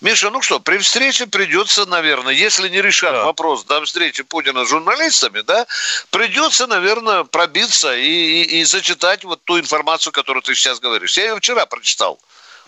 Миша, 0.00 0.30
ну 0.30 0.42
что, 0.42 0.58
при 0.58 0.78
встрече 0.78 1.28
придется, 1.28 1.86
наверное, 1.86 2.34
если 2.34 2.68
не 2.68 2.82
решат 2.82 3.12
да. 3.12 3.24
вопрос 3.24 3.62
до 3.64 3.80
встречи 3.84 4.24
Путина 4.24 4.64
с 4.64 4.68
журналистами, 4.68 5.42
да, 5.42 5.66
придется, 6.10 6.66
наверное, 6.66 7.22
пробиться 7.22 7.94
и, 7.94 8.08
и, 8.08 8.60
и 8.60 8.64
зачитать 8.64 9.22
вот 9.22 9.44
ту 9.44 9.60
информацию, 9.60 10.12
которую 10.12 10.42
ты 10.42 10.56
сейчас 10.56 10.80
говоришь. 10.80 11.16
Я 11.16 11.28
ее 11.28 11.36
вчера 11.36 11.64
прочитал. 11.64 12.18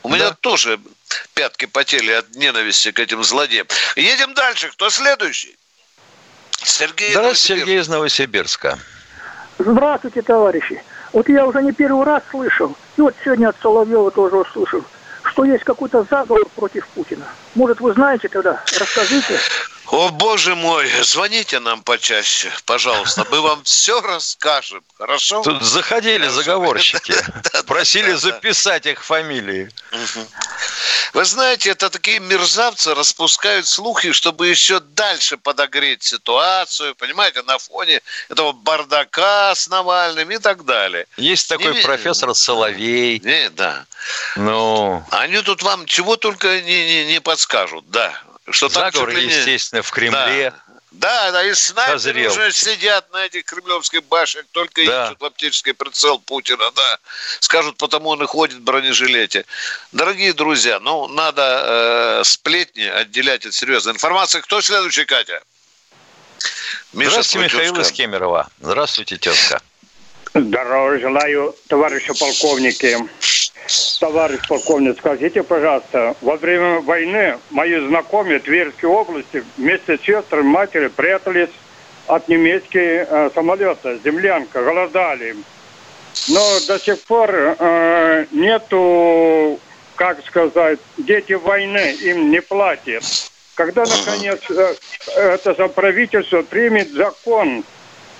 У 0.05 0.09
да. 0.09 0.15
меня 0.15 0.31
тоже 0.41 0.79
пятки 1.35 1.65
потели 1.65 2.13
от 2.13 2.31
ненависти 2.37 2.93
к 2.93 3.01
этим 3.01 3.25
злодеям. 3.25 3.67
Едем 3.97 4.35
дальше. 4.35 4.71
Кто 4.71 4.89
следующий? 4.89 5.57
Сергей 6.65 7.13
Здравствуйте, 7.13 7.61
Сергей 7.61 7.81
из 7.81 7.89
Новосибирска. 7.89 8.79
Здравствуйте, 9.59 10.23
товарищи. 10.23 10.83
Вот 11.13 11.29
я 11.29 11.47
уже 11.47 11.63
не 11.63 11.73
первый 11.73 12.07
раз 12.07 12.23
слышал, 12.31 12.75
и 12.97 13.01
вот 13.01 13.15
сегодня 13.25 13.49
от 13.49 13.57
Соловьева 13.61 14.11
тоже 14.11 14.37
услышал, 14.37 14.83
что 15.25 15.45
есть 15.45 15.65
какой-то 15.65 16.07
заговор 16.11 16.45
против 16.57 16.87
Путина. 16.89 17.27
Может, 17.55 17.81
вы 17.81 17.93
знаете 17.93 18.29
тогда? 18.29 18.63
Расскажите. 18.79 19.39
О, 19.93 20.09
боже 20.09 20.55
мой, 20.55 20.91
звоните 21.03 21.61
нам 21.61 21.83
почаще, 21.83 22.51
пожалуйста. 22.65 23.27
Мы 23.31 23.43
вам 23.43 23.63
все 23.63 24.01
расскажем, 24.01 24.83
хорошо? 24.97 25.43
Тут 25.43 25.63
заходили 25.63 26.29
заговорщики, 26.29 27.15
просили 27.67 28.13
записать 28.15 28.87
их 28.87 29.05
фамилии. 29.05 29.69
Вы 31.13 31.27
знаете, 31.27 31.73
это 31.73 31.91
такие 31.91 32.21
мерзавцы 32.21 32.95
распускают 32.95 33.67
слухи, 33.67 34.13
чтобы 34.13 34.49
еще 34.49 34.81
дальше 34.81 35.37
подогреть 35.37 36.03
ситуацию, 36.03 36.95
понимаете, 36.95 37.43
на 37.43 37.59
фоне 37.59 38.01
этого 38.31 38.53
бардака 38.53 39.55
с 39.55 39.69
Навальным 39.69 40.31
и 40.31 40.39
так 40.39 40.65
далее. 40.65 41.05
Есть 41.19 41.51
такой 41.51 41.75
не, 41.75 41.83
профессор 41.83 42.35
Соловей. 42.35 43.21
Не, 43.23 43.51
да. 43.51 43.85
Ну. 44.37 45.05
Они 45.11 45.43
тут 45.43 45.63
вам 45.63 45.85
чего 45.85 46.17
только 46.17 46.63
не, 46.63 46.87
не, 46.87 47.13
не 47.13 47.21
подскажут, 47.21 47.91
да. 47.91 48.19
Что 48.51 48.69
Заговор, 48.69 49.13
так, 49.13 49.23
естественно, 49.23 49.83
в 49.83 49.91
Кремле. 49.91 50.51
Да. 50.51 50.73
Да, 50.93 51.31
да, 51.33 51.43
и 51.45 51.55
снайперы 51.55 51.99
Созрел. 51.99 52.33
уже 52.33 52.53
сидят 52.53 53.11
на 53.13 53.25
этих 53.25 53.47
кремлевских 53.47 54.05
башнях, 54.05 54.45
только 54.53 54.85
да. 54.85 55.07
ищут 55.07 55.23
оптический 55.23 55.73
прицел 55.73 56.19
Путина, 56.19 56.71
да. 56.71 56.99
Скажут, 57.41 57.79
потому 57.79 58.11
он 58.11 58.23
и 58.23 58.27
ходит 58.27 58.59
в 58.59 58.63
бронежилете. 58.63 59.47
Дорогие 59.93 60.35
друзья, 60.35 60.81
ну, 60.81 61.09
надо 61.09 62.21
э, 62.21 62.25
сплетни 62.25 62.83
отделять 62.83 63.47
от 63.47 63.55
серьезной 63.55 63.95
информации. 63.95 64.41
Кто 64.41 64.61
следующий, 64.61 65.07
Катя? 65.07 65.43
Миша 66.93 67.11
Здравствуйте, 67.11 67.57
Михаил 67.57 67.81
из 67.81 67.91
Кемерово. 67.91 68.51
Здравствуйте, 68.61 69.17
тезка. 69.17 69.63
Здорово 70.35 70.99
желаю, 70.99 71.55
товарищи 71.69 72.19
полковники. 72.19 72.97
Товарищ 74.01 74.41
полковник, 74.49 74.97
скажите, 74.99 75.43
пожалуйста, 75.43 76.17
во 76.23 76.37
время 76.37 76.81
войны 76.81 77.39
мои 77.51 77.79
знакомые 77.87 78.39
Тверской 78.39 78.89
области 78.89 79.45
вместе 79.59 79.99
с 79.99 80.01
сестрами 80.01 80.47
матери 80.47 80.89
прятались 80.89 81.51
от 82.07 82.29
немецких 82.29 82.81
э, 82.81 83.31
самолета, 83.35 83.99
землянка, 84.03 84.65
голодали. 84.65 85.37
Но 86.29 86.61
до 86.67 86.79
сих 86.79 86.99
пор 87.03 87.31
э, 87.31 88.27
нету, 88.31 89.61
как 89.97 90.25
сказать, 90.25 90.81
дети 90.97 91.35
войны 91.35 91.95
им 92.01 92.31
не 92.31 92.41
платят. 92.41 93.05
Когда, 93.55 93.85
наконец, 93.85 94.41
э, 94.49 94.75
это 95.15 95.69
правительство 95.69 96.43
примет 96.43 96.91
закон, 96.91 97.65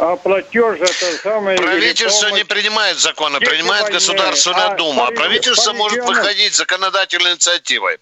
а 0.03 0.17
платеж 0.17 0.81
это 0.81 1.17
самое... 1.23 1.57
Правительство 1.57 2.27
не 2.29 2.45
принимает 2.45 2.99
законы, 2.99 3.39
принимает 3.39 3.83
войны. 3.83 3.95
Государственная 3.95 4.71
а, 4.71 4.75
Дума. 4.75 5.07
А 5.07 5.13
правительство 5.13 5.73
может 5.75 6.05
выходить 6.05 6.55
законодательной 6.55 7.33
инициативой. 7.33 8.01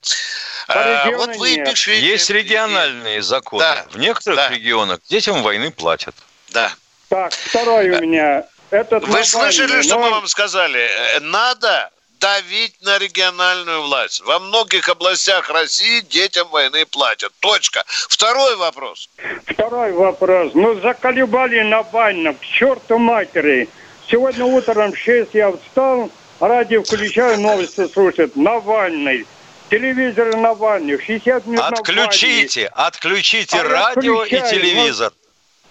А, 0.66 1.10
вот 1.10 1.36
вы 1.36 1.56
нет. 1.56 1.68
пишите... 1.68 2.00
Есть 2.00 2.30
региональные 2.30 3.20
законы. 3.20 3.64
Да. 3.64 3.84
В 3.90 3.98
некоторых 3.98 4.38
да. 4.38 4.48
регионах 4.48 5.00
детям 5.10 5.42
войны 5.42 5.70
платят. 5.70 6.14
Да. 6.48 6.72
Так, 7.10 7.34
второй 7.34 7.90
у 7.90 8.00
меня. 8.00 8.44
Этот 8.70 9.06
Вы 9.06 9.22
слышали, 9.22 9.82
что 9.82 9.98
мы 9.98 10.08
вам 10.10 10.26
сказали? 10.26 10.80
Э, 10.80 11.20
надо 11.20 11.90
давить 12.20 12.74
на 12.82 12.98
региональную 12.98 13.82
власть. 13.82 14.20
Во 14.20 14.38
многих 14.38 14.88
областях 14.88 15.48
России 15.50 16.00
детям 16.00 16.48
войны 16.48 16.86
платят. 16.86 17.32
Точка. 17.40 17.82
Второй 17.86 18.56
вопрос. 18.56 19.08
Второй 19.46 19.92
вопрос. 19.92 20.52
Ну, 20.54 20.78
заколебали 20.80 21.62
Навального, 21.62 22.34
к 22.34 22.44
черту 22.44 22.98
матери. 22.98 23.68
Сегодня 24.08 24.44
утром 24.44 24.92
в 24.92 24.98
6 24.98 25.34
я 25.34 25.50
встал, 25.52 26.10
радио 26.40 26.82
включаю, 26.82 27.40
новости 27.40 27.88
слушать. 27.88 28.36
Навальный. 28.36 29.26
Телевизор 29.70 30.36
Навальный. 30.36 31.00
60 31.00 31.46
минут 31.46 31.64
Отключите, 31.64 32.62
Навальный. 32.62 32.86
отключите 32.88 33.56
а 33.60 33.64
радио 33.64 34.24
и 34.24 34.30
телевизор. 34.30 35.12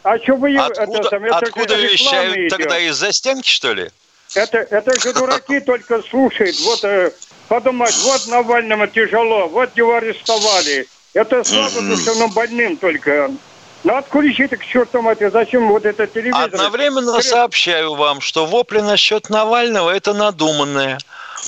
А 0.04 0.18
что 0.18 0.36
вы... 0.36 0.58
Откуда, 0.58 1.08
это, 1.08 1.16
это 1.18 1.38
откуда 1.38 1.76
вещают 1.76 2.38
идет. 2.38 2.50
тогда 2.50 2.80
из-за 2.80 3.12
стенки, 3.12 3.50
что 3.50 3.74
ли? 3.74 3.92
Это, 4.36 4.60
это 4.60 5.00
же 5.00 5.14
дураки 5.14 5.60
только 5.60 6.02
слушают. 6.04 6.60
Вот 6.62 6.84
э, 6.84 7.12
подумать, 7.48 7.96
вот 8.04 8.28
Навальному 8.28 8.88
тяжело, 8.88 9.48
вот 9.48 9.76
его 9.76 9.96
арестовали. 9.96 10.88
Это 11.14 11.44
слабо 11.44 11.82
душевным 11.82 12.32
больным 12.32 12.78
только. 12.78 13.32
Ну, 13.84 13.96
отключите 13.96 14.58
к 14.58 14.66
черту 14.66 15.02
матери, 15.02 15.30
зачем 15.30 15.70
вот 15.70 15.86
это 15.86 16.06
телевизор? 16.06 16.44
Одновременно 16.44 17.22
сообщаю 17.22 17.96
вам, 17.96 18.20
что 18.22 18.46
вопли 18.46 18.82
насчет 18.82 19.30
Навального– 19.30 19.90
это 19.96 20.14
надуманное. 20.14 21.00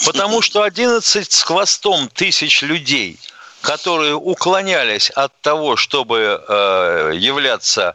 Потому 0.05 0.41
что 0.41 0.63
11 0.63 1.31
с 1.31 1.41
хвостом 1.43 2.07
тысяч 2.07 2.61
людей, 2.61 3.19
которые 3.61 4.15
уклонялись 4.15 5.09
от 5.09 5.33
того, 5.41 5.75
чтобы 5.75 6.41
э, 6.47 7.11
являться 7.15 7.93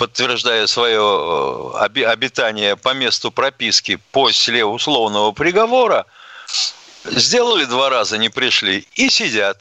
подтверждая 0.00 0.66
свое 0.66 0.98
э, 0.98 2.04
обитание 2.06 2.74
по 2.74 2.94
месту 2.94 3.30
прописки 3.30 3.98
после 4.12 4.64
условного 4.64 5.32
приговора, 5.32 6.06
сделали 7.04 7.66
два 7.66 7.90
раза, 7.90 8.16
не 8.16 8.30
пришли 8.30 8.88
и 8.94 9.10
сидят. 9.10 9.58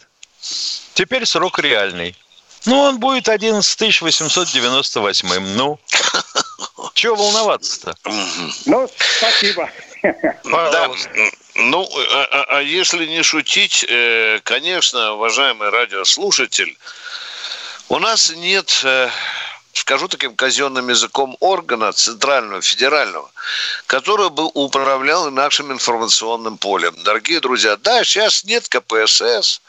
Теперь 0.93 1.25
срок 1.25 1.59
реальный. 1.59 2.15
Ну, 2.65 2.79
он 2.79 2.99
будет 2.99 3.27
11 3.27 4.01
898. 4.01 5.39
Ну, 5.57 5.77
чего 6.93 7.15
волноваться-то? 7.15 7.95
Ну, 8.65 8.89
спасибо. 9.17 9.69
Да, 10.45 10.89
ну, 11.55 11.89
а, 12.13 12.27
а, 12.31 12.43
а 12.59 12.61
если 12.61 13.05
не 13.07 13.23
шутить, 13.23 13.85
э, 13.89 14.39
конечно, 14.45 15.15
уважаемый 15.15 15.69
радиослушатель, 15.69 16.77
у 17.89 17.99
нас 17.99 18.31
нет 18.37 18.81
э, 18.85 19.09
скажу 19.79 20.07
таким 20.07 20.35
казенным 20.35 20.89
языком, 20.89 21.37
органа 21.39 21.91
центрального, 21.93 22.61
федерального, 22.61 23.31
который 23.87 24.29
бы 24.29 24.45
управлял 24.53 25.31
нашим 25.31 25.71
информационным 25.71 26.57
полем. 26.57 26.95
Дорогие 27.03 27.39
друзья, 27.39 27.77
да, 27.77 28.03
сейчас 28.03 28.43
нет 28.43 28.67
КПСС, 28.67 29.61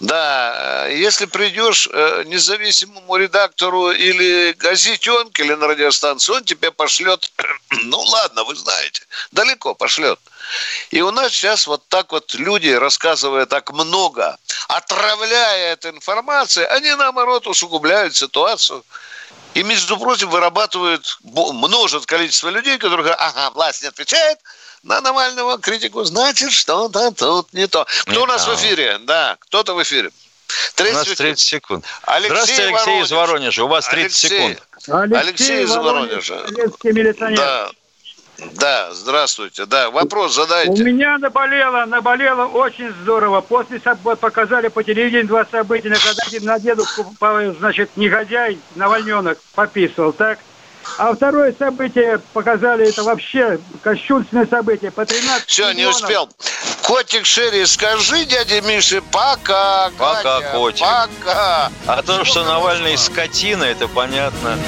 да, 0.00 0.86
э, 0.86 0.96
если 0.96 1.26
придешь 1.26 1.88
э, 1.92 2.24
независимому 2.26 3.16
редактору 3.16 3.90
или 3.90 4.52
газетенке, 4.52 5.44
или 5.44 5.54
на 5.54 5.68
радиостанцию, 5.68 6.36
он 6.36 6.44
тебе 6.44 6.70
пошлет 6.70 7.30
Ну 7.70 7.98
ладно, 8.00 8.44
вы 8.44 8.54
знаете, 8.54 9.02
далеко 9.30 9.74
пошлет. 9.74 10.18
И 10.90 11.00
у 11.00 11.10
нас 11.10 11.32
сейчас 11.32 11.66
вот 11.66 11.86
так 11.88 12.12
вот 12.12 12.34
люди, 12.34 12.68
рассказывая 12.68 13.46
так 13.46 13.72
много, 13.72 14.36
отравляя 14.68 15.72
эту 15.72 15.90
информацию, 15.90 16.70
они 16.72 16.94
наоборот 16.94 17.46
усугубляют 17.46 18.14
ситуацию. 18.16 18.84
И, 19.54 19.62
между 19.62 19.96
прочим, 19.98 20.30
вырабатывают, 20.30 21.18
множит 21.22 22.06
количество 22.06 22.48
людей, 22.48 22.76
которые 22.76 23.04
говорят, 23.04 23.18
ага, 23.20 23.50
власть 23.50 23.82
не 23.82 23.88
отвечает 23.88 24.38
на 24.82 25.00
Навального 25.00 25.58
критику, 25.58 26.04
значит, 26.04 26.52
что-то 26.52 27.10
тут 27.12 27.52
не 27.52 27.66
то. 27.66 27.86
Кто 28.02 28.12
не 28.12 28.18
у 28.18 28.26
нас 28.26 28.44
там. 28.44 28.54
в 28.54 28.58
эфире? 28.58 28.98
Да, 29.02 29.36
кто-то 29.40 29.74
в 29.74 29.82
эфире. 29.82 30.10
30 30.74 30.94
У 30.94 30.98
нас 30.98 31.16
30 31.16 31.38
секунд. 31.38 31.84
Алексей 32.02 32.28
Здравствуйте, 32.30 32.62
Алексей 32.62 32.84
Воронеж. 32.84 33.06
из 33.06 33.12
Воронежа. 33.12 33.64
У 33.64 33.68
вас 33.68 33.88
30 33.88 34.24
Алексей. 34.24 34.28
секунд. 34.28 34.62
Алексей, 34.88 35.18
Алексей 35.18 35.64
из 35.64 35.70
Воронежа. 35.70 36.34
Воронеж, 36.34 37.36
Да. 37.38 37.70
Да, 38.38 38.92
здравствуйте. 38.92 39.66
Да, 39.66 39.90
вопрос 39.90 40.34
задайте. 40.34 40.82
У 40.82 40.84
меня 40.84 41.18
наболело, 41.18 41.84
наболело 41.86 42.46
очень 42.46 42.92
здорово. 43.02 43.40
После 43.40 43.78
показали 43.78 44.68
по 44.68 44.82
телевидению 44.82 45.26
два 45.26 45.46
события, 45.50 45.90
когда 45.90 46.52
на 46.52 46.58
дедушку, 46.58 47.14
значит, 47.58 47.90
негодяй, 47.96 48.58
Навальненок 48.74 49.38
пописывал, 49.54 50.12
так? 50.12 50.38
А 50.98 51.14
второе 51.14 51.54
событие 51.58 52.20
показали, 52.32 52.88
это 52.88 53.02
вообще 53.02 53.58
кощунственное 53.82 54.46
событие. 54.46 54.90
По 54.90 55.06
13 55.06 55.48
Все, 55.48 55.62
миллионов. 55.72 55.76
не 55.78 55.86
успел. 55.86 56.28
Котик 56.82 57.24
Шерри, 57.24 57.64
скажи 57.64 58.24
дяде 58.26 58.60
Мише 58.60 59.00
пока, 59.10 59.90
Пока, 59.98 60.22
Катя, 60.22 60.50
котик. 60.52 60.84
Пока. 60.84 61.70
А 61.86 62.02
то, 62.02 62.24
что 62.24 62.44
Навальный 62.44 62.98
скотина, 62.98 63.64
это 63.64 63.88
понятно. 63.88 64.58